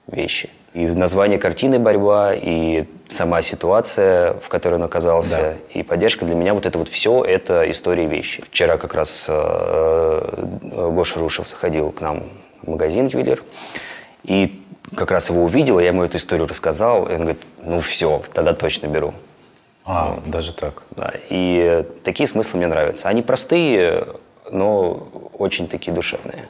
[0.07, 0.49] вещи.
[0.73, 5.37] И название картины «Борьба», и сама ситуация, в которой он оказался,
[5.73, 5.79] да.
[5.79, 8.41] и поддержка для меня, вот это вот все, это история вещи.
[8.43, 12.23] Вчера как раз э, э, Гоша Рушев заходил к нам
[12.61, 13.43] в магазин «Ювелир»,
[14.23, 14.61] и
[14.95, 18.53] как раз его увидел, я ему эту историю рассказал, и он говорит, ну все, тогда
[18.53, 19.13] точно беру.
[19.87, 20.29] А, вот.
[20.29, 20.83] даже так.
[20.91, 23.07] Да, и такие смыслы мне нравятся.
[23.07, 24.05] Они простые,
[24.51, 26.47] но очень такие душевные.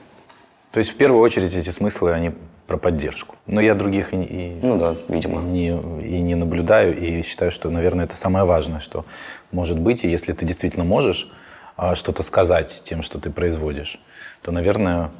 [0.71, 2.33] То есть в первую очередь эти смыслы, они
[2.65, 3.35] про поддержку.
[3.45, 5.41] Но я других и, и, ну да, видимо.
[5.41, 9.05] не, и не наблюдаю, и считаю, что, наверное, это самое важное, что
[9.51, 10.03] может быть.
[10.03, 11.31] И если ты действительно можешь
[11.77, 13.99] а, что-то сказать тем, что ты производишь,
[14.41, 15.11] то, наверное,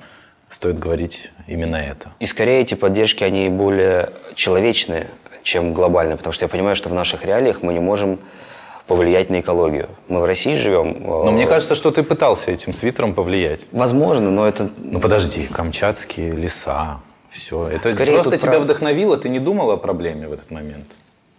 [0.50, 2.10] стоит говорить именно это.
[2.20, 5.08] И скорее эти поддержки, они более человечные,
[5.48, 8.20] чем глобально, потому что я понимаю, что в наших реалиях мы не можем
[8.86, 9.90] повлиять на экологию.
[10.08, 10.98] Мы в России живем.
[11.02, 13.66] Но мне кажется, что ты пытался этим свитером повлиять.
[13.72, 14.70] Возможно, но это...
[14.78, 17.68] Ну подожди, камчатские леса, все.
[17.68, 18.64] Это Скорее просто тебя прав...
[18.64, 20.86] вдохновило, ты не думал о проблеме в этот момент?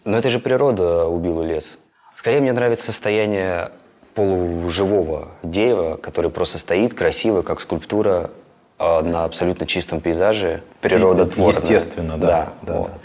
[0.05, 1.79] Но это же природа убила лес.
[2.15, 3.71] Скорее мне нравится состояние
[4.15, 8.31] полуживого дерева, который просто стоит красиво, как скульптура
[8.79, 11.55] а, на абсолютно чистом пейзаже, природотворная.
[11.55, 12.27] Естественно, да.
[12.27, 12.89] да, да, вот.
[12.89, 12.99] да.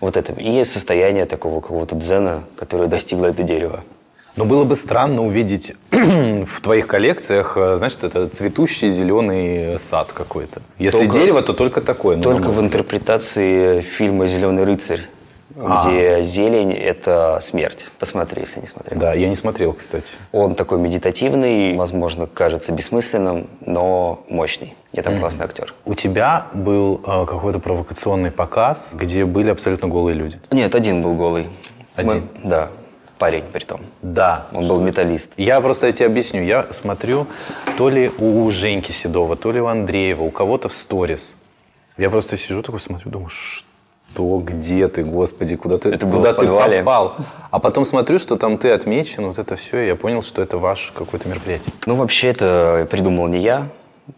[0.00, 0.32] Вот это.
[0.32, 3.84] И есть состояние такого какого-то дзена, которое достигло это дерево.
[4.36, 10.62] Но было бы странно увидеть в твоих коллекциях, э, значит, это цветущий зеленый сад какой-то.
[10.78, 12.16] Если только, дерево, то только такое.
[12.16, 15.02] Только в интерпретации фильма «Зеленый рыцарь»
[15.62, 15.80] а.
[15.80, 17.88] где зелень– это смерть.
[17.98, 18.98] Посмотри, если не смотрел.
[18.98, 20.14] Да, я не смотрел, кстати.
[20.32, 24.74] Он такой медитативный, возможно, кажется бессмысленным, но мощный.
[24.92, 25.20] И там mm-hmm.
[25.20, 25.74] классный актер.
[25.84, 30.40] У тебя был э, какой-то провокационный показ, где были абсолютно голые люди?
[30.50, 31.46] Нет, один был голый.
[31.94, 32.28] Один?
[32.42, 32.68] Мы, да,
[33.18, 33.80] парень при том.
[34.02, 34.46] Да.
[34.52, 35.32] Он был металлист.
[35.36, 36.42] Я просто тебе объясню.
[36.42, 37.26] Я смотрю
[37.76, 41.36] то ли у Женьки Седова, то ли у Андреева, у кого-то в сторис.
[41.96, 43.69] Я просто сижу такой, смотрю, думаю, что
[44.12, 47.14] что, где ты, господи, куда ты, это куда ты попал?
[47.50, 50.58] А потом смотрю, что там ты отмечен, вот это все, и я понял, что это
[50.58, 51.72] ваше какое-то мероприятие.
[51.86, 53.68] Ну, вообще, это придумал не я,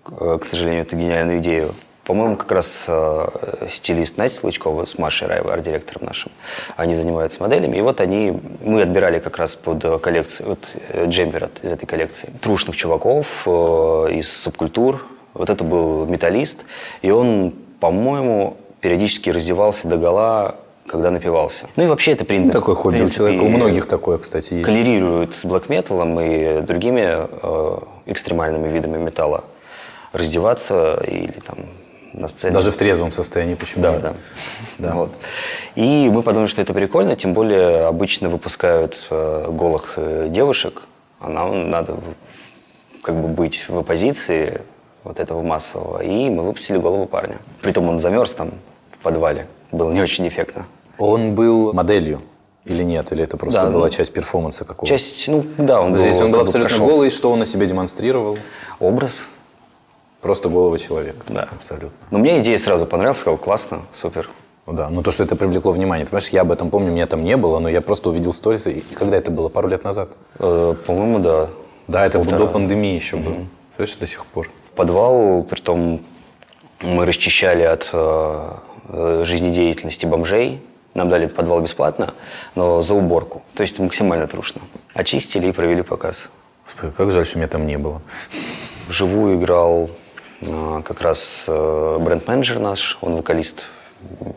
[0.05, 1.75] к сожалению, это гениальную идею.
[2.05, 6.33] По-моему, как раз э, стилист Настя Лычкова с Машей Раевой, арт-директором нашим,
[6.77, 7.77] они занимаются моделями.
[7.77, 11.87] И вот они, мы отбирали как раз под коллекцию, вот э, джемпер от, из этой
[11.87, 15.07] коллекции, трушных чуваков э, из субкультур.
[15.35, 16.65] Вот это был металлист,
[17.03, 21.69] и он, по-моему, периодически раздевался до гола, когда напивался.
[21.77, 22.49] Ну и вообще это принято.
[22.49, 24.67] Ну, такой хобби у человека, у многих такое, кстати, есть.
[24.67, 29.45] Коллерирует с блэк-металом и другими э, экстремальными видами металла.
[30.13, 31.59] Раздеваться или там
[32.13, 32.53] на сцене.
[32.53, 34.15] Даже в трезвом состоянии, почему Да, да.
[34.79, 34.93] да.
[34.93, 35.13] Вот.
[35.77, 40.83] И мы подумали, что это прикольно, тем более обычно выпускают э, голых э, девушек,
[41.21, 41.97] а нам надо
[43.03, 44.61] как бы быть в оппозиции
[45.05, 46.03] вот этого массового.
[46.03, 47.39] И мы выпустили голову парня.
[47.61, 48.51] Притом он замерз там
[49.03, 49.47] подвале.
[49.71, 50.67] Было не очень эффектно.
[50.99, 52.23] Он был моделью
[52.65, 53.11] или нет?
[53.13, 54.87] Или это просто да, была ну, часть перформанса какого-то?
[54.87, 56.89] Часть, ну да, он Здесь был, он был абсолютно прошел.
[56.89, 58.39] голый, что он на себе демонстрировал?
[58.79, 59.29] Образ.
[60.21, 61.19] Просто голого человека.
[61.29, 61.49] Да.
[61.51, 61.91] Абсолютно.
[62.13, 64.31] Но мне идея сразу понравилась, сказал, классно, супер.
[64.67, 66.05] Ну да, но то, что это привлекло внимание.
[66.07, 68.69] Ты понимаешь, я об этом помню, меня там не было, но я просто увидел сторис.
[68.69, 69.49] И когда это было?
[69.49, 70.11] Пару лет назад?
[70.39, 71.49] Э, по-моему, да.
[71.89, 72.47] Да, это Полтора.
[72.47, 73.25] до пандемии еще угу.
[73.25, 73.37] было.
[73.75, 74.49] Слышишь, до сих пор.
[74.77, 76.01] Подвал, при том
[76.81, 78.49] мы расчищали от э,
[78.93, 80.61] жизнедеятельности бомжей.
[80.95, 82.13] Нам дали этот подвал бесплатно,
[82.55, 83.43] но за уборку.
[83.55, 84.61] То есть максимально трушно.
[84.95, 86.31] Очистили и провели показ.
[86.65, 88.03] Господи, как жаль, что меня там не было.
[88.89, 89.91] Вживую играл
[90.41, 93.65] э, как раз э, бренд-менеджер наш, он вокалист.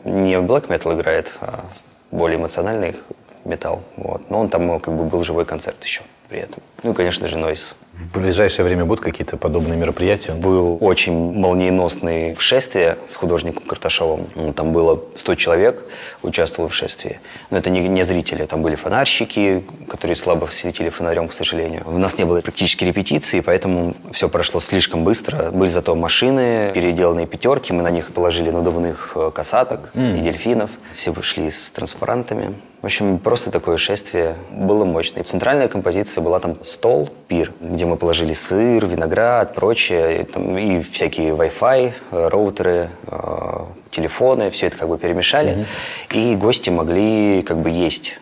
[0.05, 1.65] Не black metal играет, а
[2.11, 2.95] более эмоциональный
[3.43, 3.83] металл.
[3.97, 4.29] Вот.
[4.29, 6.63] Но он там как бы был живой концерт еще при этом.
[6.85, 7.75] Ну и, конечно же, Нойс.
[7.93, 10.33] В ближайшее время будут какие-то подобные мероприятия?
[10.33, 14.27] Был очень молниеносный шествие с художником Карташовым.
[14.53, 15.83] Там было 100 человек
[16.21, 17.19] участвовало в шествии.
[17.49, 21.81] Но это не, не зрители, там были фонарщики, которые слабо светили фонарем, к сожалению.
[21.87, 25.49] У нас не было практически репетиции, поэтому все прошло слишком быстро.
[25.49, 30.19] Были зато машины, переделанные пятерки, мы на них положили надувных э, касаток mm.
[30.19, 30.69] и дельфинов.
[30.93, 32.53] Все шли с транспарантами.
[32.85, 35.23] В общем, просто такое шествие было мощное.
[35.23, 40.81] Центральная композиция была там стол, пир, где мы положили сыр, виноград, прочее, и, там, и
[40.81, 43.59] всякие Wi-Fi, э, роутеры, э,
[43.89, 45.65] телефоны, все это как бы перемешали,
[46.11, 46.17] mm-hmm.
[46.33, 48.19] и гости могли как бы есть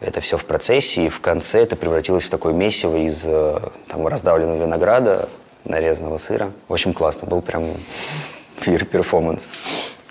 [0.00, 4.06] это все в процессе, и в конце это превратилось в такое месиво из э, там,
[4.06, 5.28] раздавленного винограда,
[5.64, 6.50] нарезанного сыра.
[6.68, 7.64] В общем, классно, был прям
[8.60, 9.50] пир-перформанс.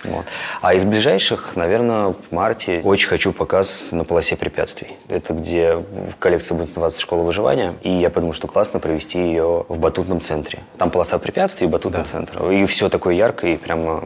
[0.03, 0.25] Вот.
[0.61, 4.97] А из ближайших, наверное, в марте очень хочу показ на полосе препятствий.
[5.07, 5.83] Это где
[6.19, 7.75] коллекция будет называться «Школа выживания».
[7.81, 10.59] И я подумал, что классно провести ее в батутном центре.
[10.77, 12.05] Там полоса препятствий и батутный да.
[12.05, 12.51] центр.
[12.51, 14.03] И все такое яркое и прямо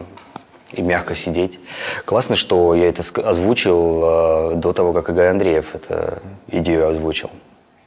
[0.74, 1.60] и мягко сидеть.
[2.06, 7.30] Классно, что я это озвучил э, до того, как Игорь Андреев эту идею озвучил.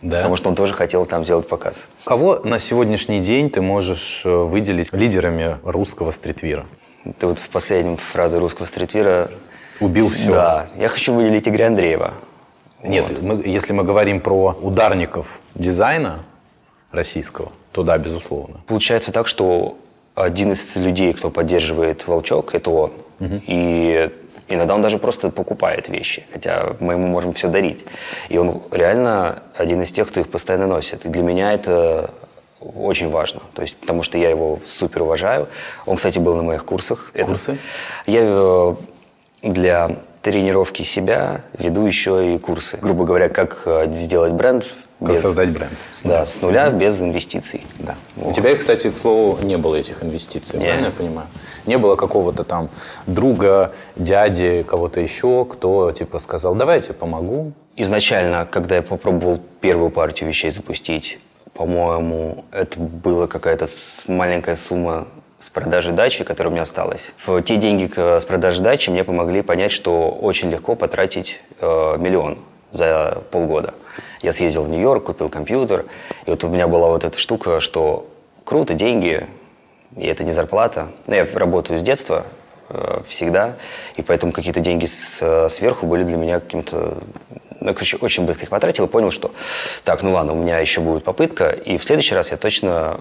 [0.02, 0.18] Да.
[0.18, 1.88] Потому что он тоже хотел там сделать показ.
[2.04, 6.66] Кого на сегодняшний день ты можешь э, выделить лидерами русского стритвира?
[7.18, 9.30] Ты вот в последнем фразе русского стритвира...
[9.80, 10.30] Убил все.
[10.30, 10.66] Да.
[10.76, 12.12] Я хочу выделить Игоря Андреева.
[12.82, 13.22] Нет, вот.
[13.22, 16.20] мы, если мы говорим про ударников дизайна
[16.92, 18.60] российского, то да, безусловно.
[18.66, 19.78] Получается так, что
[20.14, 22.92] один из людей, кто поддерживает «Волчок», это он.
[23.20, 23.42] Угу.
[23.46, 24.10] И
[24.48, 27.84] иногда он даже просто покупает вещи, хотя мы ему можем все дарить.
[28.28, 31.06] И он реально один из тех, кто их постоянно носит.
[31.06, 32.10] И для меня это
[32.60, 33.40] очень важно.
[33.54, 35.48] То есть, потому что я его супер уважаю.
[35.86, 37.12] Он, кстати, был на моих курсах.
[37.14, 37.52] Курсы?
[37.52, 37.58] Это,
[38.06, 38.74] я э,
[39.42, 39.90] для
[40.22, 42.78] тренировки себя веду еще и курсы.
[42.80, 44.66] Грубо говоря, как э, сделать бренд.
[44.98, 45.72] Как без, создать бренд.
[45.92, 47.62] С да, с нуля, без инвестиций.
[47.78, 47.94] Да.
[48.16, 48.30] Вот.
[48.30, 50.66] У тебя, кстати, к слову, не было этих инвестиций, не.
[50.66, 51.28] правильно я понимаю?
[51.64, 52.68] Не было какого-то там
[53.06, 57.52] друга, дяди, кого-то еще, кто типа сказал, давайте помогу.
[57.76, 61.18] Изначально, когда я попробовал первую партию вещей запустить,
[61.60, 63.66] по-моему, это была какая-то
[64.08, 65.06] маленькая сумма
[65.38, 67.12] с продажи дачи, которая у меня осталась.
[67.44, 72.38] Те деньги с продажи дачи мне помогли понять, что очень легко потратить э, миллион
[72.72, 73.74] за полгода.
[74.22, 75.84] Я съездил в Нью-Йорк, купил компьютер,
[76.24, 78.08] и вот у меня была вот эта штука, что
[78.44, 79.26] круто, деньги,
[79.98, 80.88] и это не зарплата.
[81.06, 82.24] Но я работаю с детства,
[82.70, 83.56] э, всегда,
[83.96, 86.96] и поэтому какие-то деньги с, сверху были для меня каким-то...
[87.60, 89.30] Ну, короче, очень быстро их потратил и понял, что
[89.84, 93.00] так, ну ладно, у меня еще будет попытка, и в следующий раз я точно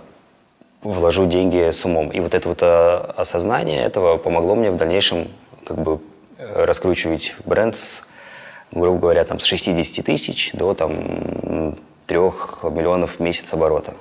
[0.82, 2.10] вложу деньги с умом.
[2.10, 5.28] И вот это вот э, осознание этого помогло мне в дальнейшем
[5.66, 6.00] как бы
[6.38, 8.04] э, раскручивать бренд с,
[8.72, 11.76] грубо говоря, там, с 60 тысяч до там,
[12.08, 13.94] 3 миллионов в месяц оборота.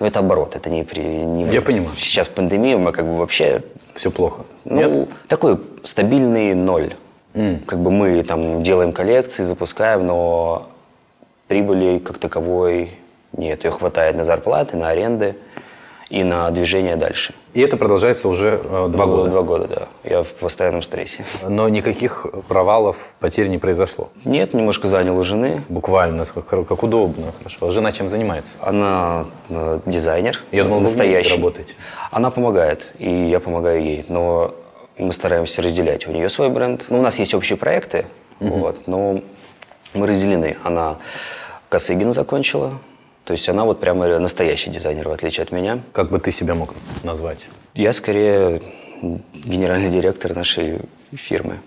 [0.00, 1.00] Но это оборот, это не при...
[1.02, 1.96] Не, Я понимаю.
[1.96, 3.62] Сейчас в пандемию мы как бы вообще...
[3.94, 4.42] Все плохо.
[4.64, 5.08] Ну, Нет?
[5.28, 6.94] такой стабильный ноль.
[7.34, 7.64] Mm.
[7.66, 10.68] Как бы мы там делаем коллекции, запускаем, но
[11.48, 12.92] прибыли как таковой
[13.36, 13.64] нет.
[13.64, 15.36] Ее хватает на зарплаты, на аренды
[16.10, 17.34] и на движение дальше.
[17.54, 19.30] И это продолжается уже э, два года?
[19.30, 19.88] Два года, да.
[20.08, 21.24] Я в постоянном стрессе.
[21.48, 24.10] Но никаких провалов, потерь не произошло?
[24.24, 25.62] Нет, немножко занял у жены.
[25.68, 27.66] Буквально, как, как удобно, хорошо.
[27.66, 28.58] А жена чем занимается?
[28.60, 30.40] Она э, дизайнер.
[30.52, 31.30] Я думал, настоящий.
[31.30, 31.74] вы работаете.
[32.10, 34.04] Она помогает, и я помогаю ей.
[34.08, 34.54] Но
[34.98, 36.06] мы стараемся разделять.
[36.06, 36.86] У нее свой бренд.
[36.88, 38.06] Ну, у нас есть общие проекты,
[38.40, 38.58] угу.
[38.58, 39.22] вот, но
[39.94, 40.56] мы разделены.
[40.62, 40.98] Она
[41.68, 42.78] Косыгина закончила,
[43.24, 45.80] то есть она вот прямо настоящий дизайнер, в отличие от меня.
[45.92, 47.48] Как бы ты себя мог назвать?
[47.74, 48.60] Я скорее
[49.32, 50.80] генеральный директор нашей
[51.12, 51.58] фирмы.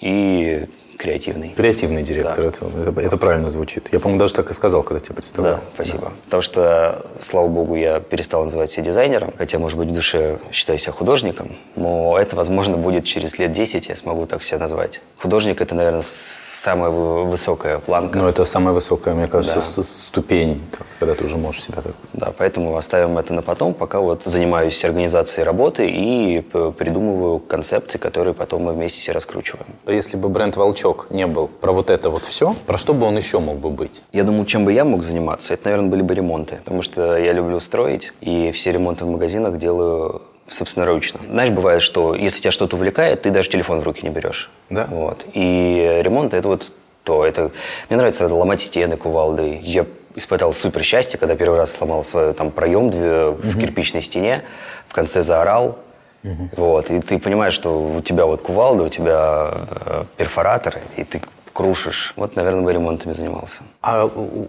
[0.00, 0.66] И
[0.98, 1.54] креативный.
[1.56, 2.48] Креативный директор, да.
[2.48, 3.88] это, это, это правильно звучит.
[3.92, 5.56] Я, по-моему, даже так и сказал, когда тебя представлял.
[5.56, 6.06] Да, спасибо.
[6.06, 6.12] Да.
[6.24, 10.78] Потому что, слава богу, я перестал называть себя дизайнером, хотя, может быть, в душе считаю
[10.78, 15.00] себя художником, но это, возможно, будет через лет 10, я смогу так себя назвать.
[15.18, 18.18] Художник– это, наверное, самая высокая планка.
[18.18, 19.82] Ну, это самая высокая, мне кажется, да.
[19.82, 20.60] ступень,
[20.98, 21.92] когда ты уже можешь себя так...
[22.12, 28.34] Да, поэтому оставим это на потом, пока вот занимаюсь организацией работы и придумываю концепты, которые
[28.34, 29.66] потом мы вместе все раскручиваем.
[29.86, 33.06] Если бы бренд «Волчок» толчок не был про вот это вот все, про что бы
[33.06, 34.02] он еще мог бы быть?
[34.12, 36.56] Я думаю, чем бы я мог заниматься, это, наверное, были бы ремонты.
[36.64, 41.20] Потому что я люблю строить, и все ремонты в магазинах делаю собственноручно.
[41.30, 44.50] Знаешь, бывает, что если тебя что-то увлекает, ты даже телефон в руки не берешь.
[44.70, 44.86] Да.
[44.90, 45.26] Вот.
[45.34, 46.72] И ремонт это вот
[47.04, 47.24] то.
[47.24, 47.50] Это...
[47.88, 49.58] Мне нравится это ломать стены кувалдой.
[49.62, 54.42] Я испытал супер счастье, когда первый раз сломал свой там проем в кирпичной стене,
[54.88, 55.78] в конце заорал,
[56.24, 56.50] Угу.
[56.56, 59.50] Вот, и ты понимаешь, что у тебя вот кувалда, у тебя
[59.86, 61.20] э, перфоратор, и ты
[61.58, 62.12] крушишь.
[62.16, 63.62] Вот, наверное, бы ремонтами занимался.
[63.82, 64.04] А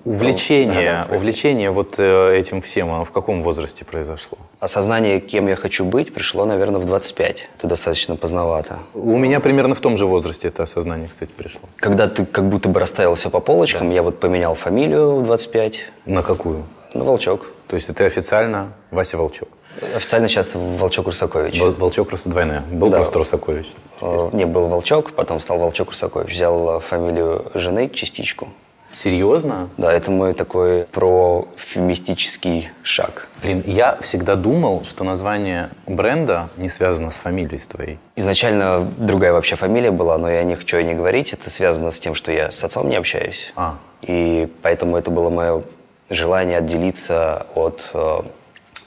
[0.06, 4.38] увлечение, ну, увлечение вот э, этим всем, оно в каком возрасте произошло?
[4.60, 7.50] Осознание, кем я хочу быть, пришло, наверное, в 25.
[7.58, 8.78] Это достаточно поздновато.
[8.94, 11.62] У меня примерно в том же возрасте это осознание, кстати, пришло.
[11.78, 13.94] Когда ты как будто бы расставил все по полочкам, да.
[13.96, 15.86] я вот поменял фамилию в 25.
[16.06, 16.64] На какую?
[16.94, 17.48] На Волчок.
[17.68, 19.50] То есть это официально Вася Волчок?
[19.96, 21.60] Официально сейчас Волчок Русакович.
[21.60, 22.24] Волчок Рус...
[22.24, 22.62] двойная.
[22.72, 22.98] Был да.
[22.98, 23.68] просто Русакович?
[24.02, 26.32] Э, не, был Волчок, потом стал Волчок Русакович.
[26.32, 28.50] Взял фамилию жены, частичку.
[28.92, 29.70] Серьезно?
[29.78, 33.28] Да, это мой такой профемистический шаг.
[33.44, 38.00] Блин, я всегда думал, что название бренда не связано с фамилией твоей.
[38.16, 41.34] Изначально другая вообще фамилия была, но я не хочу и не говорить.
[41.34, 43.54] Это связано с тем, что я с отцом не общаюсь.
[43.56, 43.76] А.
[44.02, 45.62] И поэтому это было мое
[46.10, 48.22] желание отделиться от э,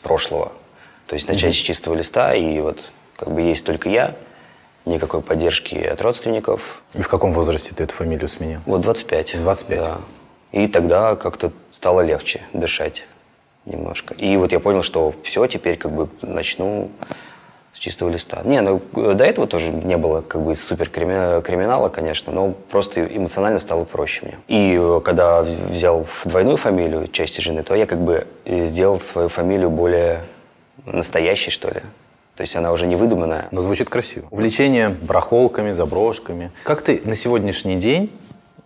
[0.03, 0.51] прошлого.
[1.13, 1.59] То есть начать mm-hmm.
[1.59, 4.15] с чистого листа, и вот как бы есть только я,
[4.87, 6.83] никакой поддержки от родственников.
[6.95, 8.61] И в каком возрасте ты эту фамилию сменил?
[8.65, 9.43] Вот 25.
[9.43, 9.79] 25?
[9.79, 9.99] Да.
[10.53, 13.07] И тогда как-то стало легче дышать
[13.67, 14.15] немножко.
[14.15, 16.91] И вот я понял, что все, теперь как бы начну
[17.75, 18.41] с чистого листа.
[18.45, 23.59] Не, ну до этого тоже не было как бы супер криминала, конечно, но просто эмоционально
[23.59, 24.39] стало проще мне.
[24.49, 29.69] И э, когда взял двойную фамилию части жены, то я как бы сделал свою фамилию
[29.69, 30.23] более
[30.87, 31.81] настоящей, что ли.
[32.37, 33.49] То есть она уже не выдуманная.
[33.51, 34.27] Но звучит красиво.
[34.31, 36.51] Увлечение барахолками, заброшками.
[36.65, 38.11] Как ты на сегодняшний день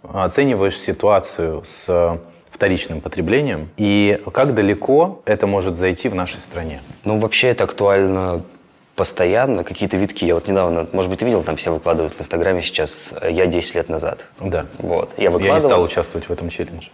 [0.02, 6.80] оцениваешь ситуацию с вторичным потреблением и как далеко это может зайти в нашей стране?
[7.04, 8.42] Ну, вообще это актуально
[8.94, 9.62] постоянно.
[9.62, 13.14] Какие-то витки я вот недавно, может быть, ты видел, там все выкладывают в Инстаграме сейчас
[13.28, 14.26] «Я 10 лет назад».
[14.40, 14.66] Да.
[14.78, 15.10] Вот.
[15.18, 15.46] Я, выкладывал...
[15.46, 16.88] я не стал участвовать в этом челлендже.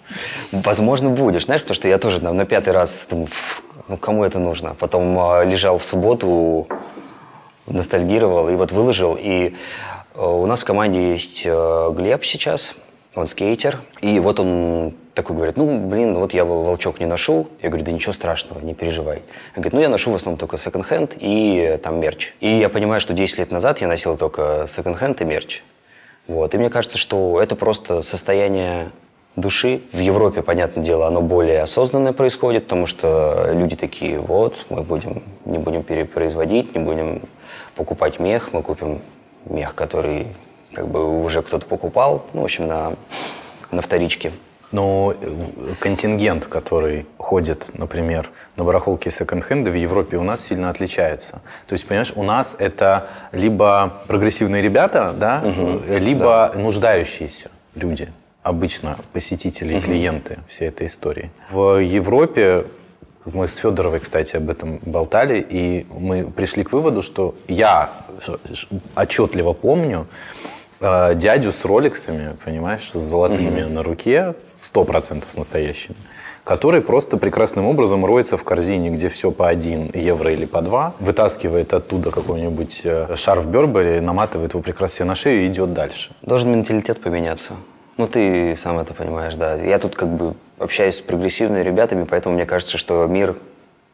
[0.50, 1.44] Возможно, будешь.
[1.44, 3.26] Знаешь, потому что я тоже там, на пятый раз, там,
[3.92, 4.74] ну, кому это нужно?
[4.78, 6.66] Потом а, лежал в субботу,
[7.66, 9.18] ностальгировал и вот выложил.
[9.20, 9.54] И
[10.14, 12.74] а, у нас в команде есть а, Глеб сейчас,
[13.14, 13.78] он скейтер.
[14.00, 17.48] И вот он такой говорит, ну, блин, вот я волчок не ношу.
[17.60, 19.18] Я говорю, да ничего страшного, не переживай.
[19.56, 22.32] Он говорит, ну, я ношу в основном только секонд-хенд и там мерч.
[22.40, 25.62] И я понимаю, что 10 лет назад я носил только секонд-хенд и мерч.
[26.28, 26.54] Вот.
[26.54, 28.90] И мне кажется, что это просто состояние
[29.36, 29.80] души.
[29.92, 35.22] В Европе, понятное дело, оно более осознанное происходит, потому что люди такие, вот, мы будем,
[35.44, 37.22] не будем перепроизводить, не будем
[37.74, 39.00] покупать мех, мы купим
[39.46, 40.26] мех, который
[40.74, 42.92] как бы уже кто-то покупал, ну, в общем, на,
[43.70, 44.32] на вторичке.
[44.70, 51.42] Но э, контингент, который ходит, например, на барахолке секонд-хенда в Европе у нас сильно отличается.
[51.66, 56.58] То есть, понимаешь, у нас это либо прогрессивные ребята, да, угу, либо да.
[56.58, 58.08] нуждающиеся люди,
[58.42, 61.30] обычно посетители и клиенты всей этой истории.
[61.50, 62.64] В Европе
[63.24, 67.90] мы с Федоровой, кстати, об этом болтали, и мы пришли к выводу, что я
[68.96, 70.06] отчетливо помню,
[70.80, 73.68] э, дядю с роликсами, понимаешь, с золотыми mm-hmm.
[73.68, 75.96] на руке, сто процентов с настоящими,
[76.42, 80.94] который просто прекрасным образом роется в корзине, где все по 1 евро или по 2,
[80.98, 86.10] вытаскивает оттуда какой-нибудь э, шарф Бербери, наматывает его прекрасно себе на шею и идет дальше.
[86.22, 87.54] Должен менталитет поменяться.
[87.96, 89.54] Ну, ты сам это понимаешь, да.
[89.54, 93.36] Я тут как бы общаюсь с прогрессивными ребятами, поэтому мне кажется, что мир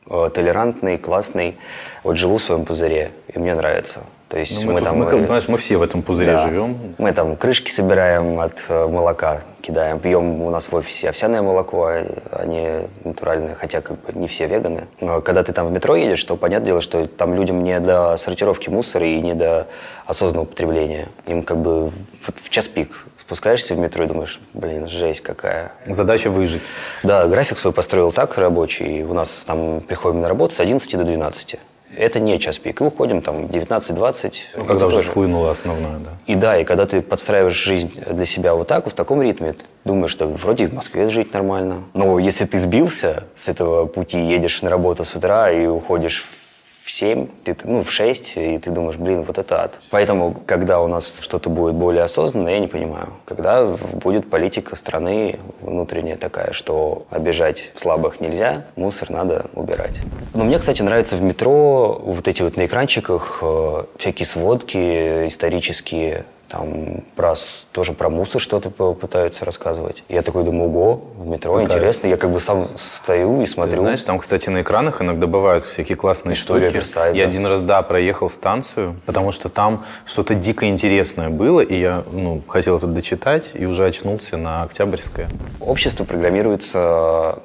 [0.07, 1.57] э, толерантный, классный.
[2.05, 4.01] Вот живу в своем пузыре, и мне нравится.
[4.29, 4.99] То есть ну, мы, мы там...
[4.99, 6.95] Мы, э, знаешь, мы все в этом пузыре да, живем.
[6.99, 11.87] Мы там крышки собираем от э, молока, кидаем, пьем у нас в офисе овсяное молоко,
[11.87, 14.87] а не натуральное, хотя как бы не все веганы.
[15.01, 18.19] Но когда ты там в метро едешь, то понятное дело, что там людям не до
[18.19, 19.67] сортировки мусора и не до
[20.05, 21.09] осознанного употребления.
[21.27, 25.73] Им как бы вот в час пик спускаешься в метро и думаешь, блин, жесть какая.
[25.87, 26.65] Задача выжить.
[27.03, 29.05] Да, график свой построил так рабочий.
[29.05, 31.59] У нас там приходим на работу с 11 до 12.
[31.97, 32.81] Это не час пик.
[32.81, 34.35] И уходим там 19-20.
[34.57, 35.09] Ну, когда уже тоже.
[35.09, 36.11] схлынуло основное, да.
[36.27, 39.65] И да, и когда ты подстраиваешь жизнь для себя вот так, в таком ритме, ты
[39.85, 41.85] думаешь, что вроде в Москве жить нормально.
[41.95, 46.48] Но если ты сбился с этого пути, едешь на работу с утра и уходишь в
[46.91, 49.81] 7, ты, ну, в 6, и ты думаешь, блин, вот это ад.
[49.91, 53.09] Поэтому, когда у нас что-то будет более осознанно, я не понимаю.
[53.25, 60.01] Когда будет политика страны внутренняя такая, что обижать слабых нельзя, мусор надо убирать.
[60.35, 66.25] Но мне, кстати, нравится в метро вот эти вот на экранчиках э, всякие сводки исторические,
[66.49, 67.35] там про,
[67.73, 70.03] тоже про мусор что-то пытаются рассказывать.
[70.09, 71.71] Я такой думаю, ого, в метро Пытаюсь.
[71.71, 72.07] интересно.
[72.09, 73.73] Я как бы сам стою и смотрю.
[73.73, 76.77] Ты знаешь, там, кстати, на экранах иногда бывают всякие классные История штуки.
[76.77, 77.19] Версайза.
[77.19, 82.03] Я один раз, да, проехал станцию, потому что там что-то дико интересное было, и я
[82.13, 85.29] ну, хотел это дочитать, и уже очнулся на Октябрьское.
[85.61, 87.41] Общество программируется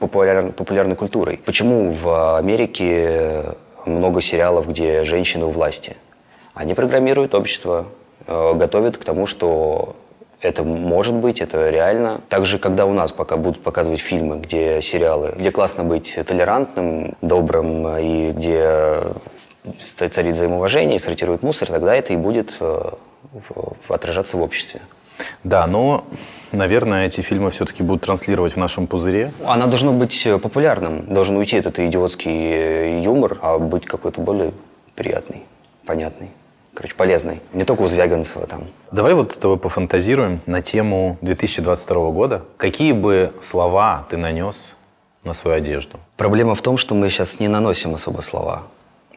[0.00, 1.40] популяр, популярной культурой.
[1.44, 3.44] Почему в Америке
[3.86, 5.96] много сериалов, где женщины у власти?
[6.54, 7.86] Они программируют общество
[8.26, 9.96] Э, готовит к тому, что
[10.40, 12.20] это может быть, это реально.
[12.28, 17.96] Также, когда у нас пока будут показывать фильмы, где сериалы, где классно быть толерантным, добрым
[17.98, 19.02] и где
[19.78, 22.90] царит взаимоуважение и сортирует мусор, тогда это и будет э,
[23.88, 24.80] отражаться в обществе.
[25.44, 26.04] Да, но,
[26.50, 29.30] наверное, эти фильмы все-таки будут транслировать в нашем пузыре.
[29.44, 31.14] Она должна быть популярным.
[31.14, 34.52] Должен уйти этот идиотский юмор, а быть какой-то более
[34.96, 35.42] приятный,
[35.86, 36.30] понятный
[36.74, 37.40] короче, полезный.
[37.52, 38.64] Не только у Звягинцева там.
[38.90, 42.42] Давай вот с тобой пофантазируем на тему 2022 года.
[42.56, 44.76] Какие бы слова ты нанес
[45.24, 45.98] на свою одежду?
[46.16, 48.62] Проблема в том, что мы сейчас не наносим особо слова.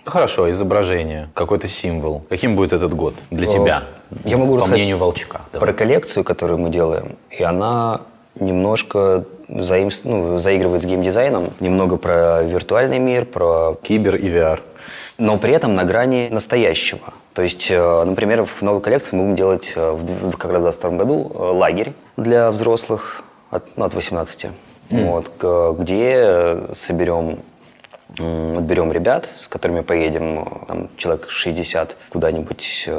[0.06, 2.24] Ну, хорошо, изображение, какой-то символ.
[2.30, 3.84] Каким будет этот год для тебя?
[4.24, 5.42] Я могу по мнению Волчка.
[5.52, 5.68] Давай.
[5.68, 7.16] Про коллекцию, которую мы делаем.
[7.32, 8.02] И она
[8.40, 9.90] немножко заим...
[10.04, 13.78] ну, заигрывает с геймдизайном, немного про виртуальный мир, про...
[13.82, 14.60] Кибер и VR.
[15.18, 17.14] Но при этом на грани настоящего.
[17.36, 20.80] То есть, э, например, в новой коллекции мы будем делать э, в как раз в
[20.80, 24.48] 2022 году э, лагерь для взрослых от, ну, от 18,
[24.90, 25.12] mm.
[25.12, 27.40] вот, где соберем
[28.18, 32.90] отберем ребят, с которыми поедем, там, человек 60 куда-нибудь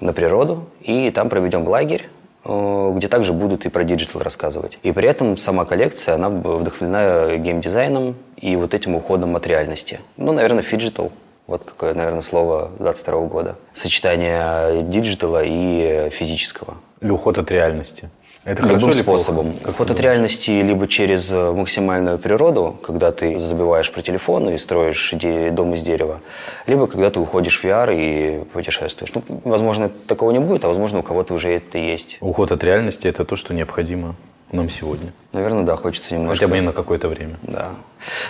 [0.00, 2.08] на природу, и там проведем лагерь,
[2.44, 4.78] где также будут и про digital рассказывать.
[4.82, 10.00] И при этом сама коллекция, она вдохновлена геймдизайном и вот этим уходом от реальности.
[10.16, 11.12] Ну, наверное, phygital.
[11.46, 13.56] Вот какое, наверное, слово 22 года.
[13.74, 16.74] Сочетание digital а и физического.
[17.00, 18.10] Или уход от реальности.
[18.44, 19.52] Это Любым способом.
[19.52, 19.70] Плохо?
[19.70, 25.14] Уход от реальности либо через э, максимальную природу, когда ты забиваешь про телефон и строишь
[25.52, 26.20] дом из дерева,
[26.66, 29.12] либо когда ты уходишь в VR и путешествуешь.
[29.14, 32.18] Ну, возможно, такого не будет, а возможно, у кого-то уже это есть.
[32.20, 34.14] Уход от реальности– это то, что необходимо
[34.52, 35.12] нам сегодня.
[35.32, 36.34] Наверное, да, хочется немножко.
[36.34, 37.38] Хотя бы не на какое-то время.
[37.42, 37.70] Да.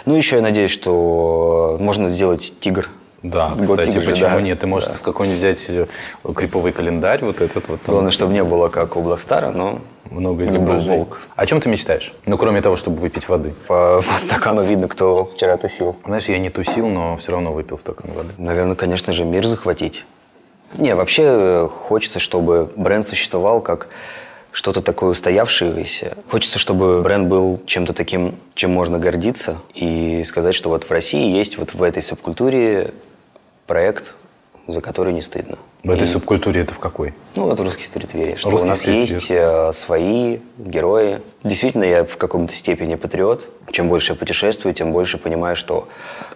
[0.07, 2.89] Ну, еще я надеюсь, что можно сделать тигр
[3.25, 4.41] да, кстати, тигр, почему да.
[4.43, 4.59] нет?
[4.59, 4.99] Ты можешь да.
[4.99, 5.87] с какой-нибудь взять э,
[6.35, 7.81] криповый календарь, вот этот вот.
[7.81, 7.95] Там.
[7.95, 9.79] Главное, чтобы не было как у Блэкстара, но
[10.11, 10.99] много изображений.
[10.99, 11.23] волк.
[11.35, 12.13] О чем ты мечтаешь?
[12.27, 13.55] Ну, кроме того, чтобы выпить воды.
[13.67, 15.97] По, по стакану видно, кто вчера тусил.
[16.05, 18.29] Знаешь, я не тусил, но все равно выпил стакан воды.
[18.37, 20.05] Наверное, конечно же, мир захватить.
[20.77, 23.89] Не, вообще э, хочется, чтобы бренд существовал как
[24.53, 26.17] что-то такое устоявшееся.
[26.31, 31.35] Хочется, чтобы бренд был чем-то таким, чем можно гордиться и сказать, что вот в России
[31.35, 32.93] есть вот в этой субкультуре
[33.67, 34.15] проект
[34.67, 35.59] за который не стыдно.
[35.83, 37.13] В этой и, субкультуре это в какой?
[37.37, 38.37] Ну, в русский стритвере.
[38.37, 41.21] Что русский у нас есть э, свои герои.
[41.43, 43.51] Действительно, я в каком-то степени патриот.
[43.71, 45.89] Чем больше я путешествую, тем больше понимаю, что,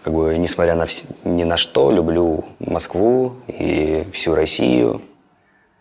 [0.04, 1.04] как бы, несмотря на вс...
[1.24, 5.00] ни на что, люблю Москву и всю Россию.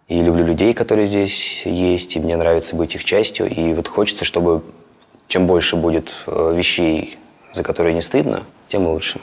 [0.07, 3.49] И люблю людей, которые здесь есть, и мне нравится быть их частью.
[3.49, 4.63] И вот хочется, чтобы
[5.27, 7.17] чем больше будет э, вещей,
[7.51, 9.19] за которые не стыдно, тем лучше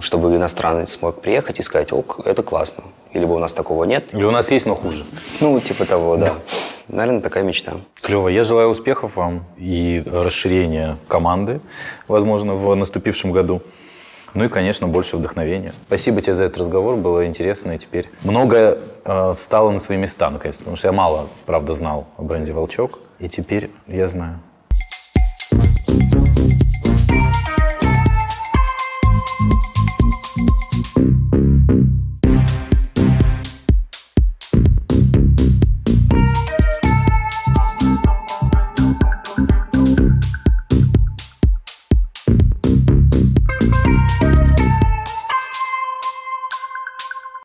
[0.00, 2.84] чтобы иностранец смог приехать и сказать, ок, это классно.
[3.12, 4.14] Или бы у нас такого нет.
[4.14, 5.04] Или у нас есть, но хуже.
[5.40, 6.26] Ну, типа того, да.
[6.26, 6.32] да.
[6.88, 7.74] Наверное, такая мечта.
[8.00, 8.28] Клево.
[8.28, 11.60] Я желаю успехов вам и расширения команды,
[12.08, 13.62] возможно, в наступившем году.
[14.34, 15.74] Ну и, конечно, больше вдохновения.
[15.86, 17.72] Спасибо тебе за этот разговор, было интересно.
[17.72, 20.64] И теперь многое э, встало на свои места, наконец-то.
[20.64, 22.98] Потому что я мало, правда, знал о бренде «Волчок».
[23.18, 24.40] И теперь я знаю.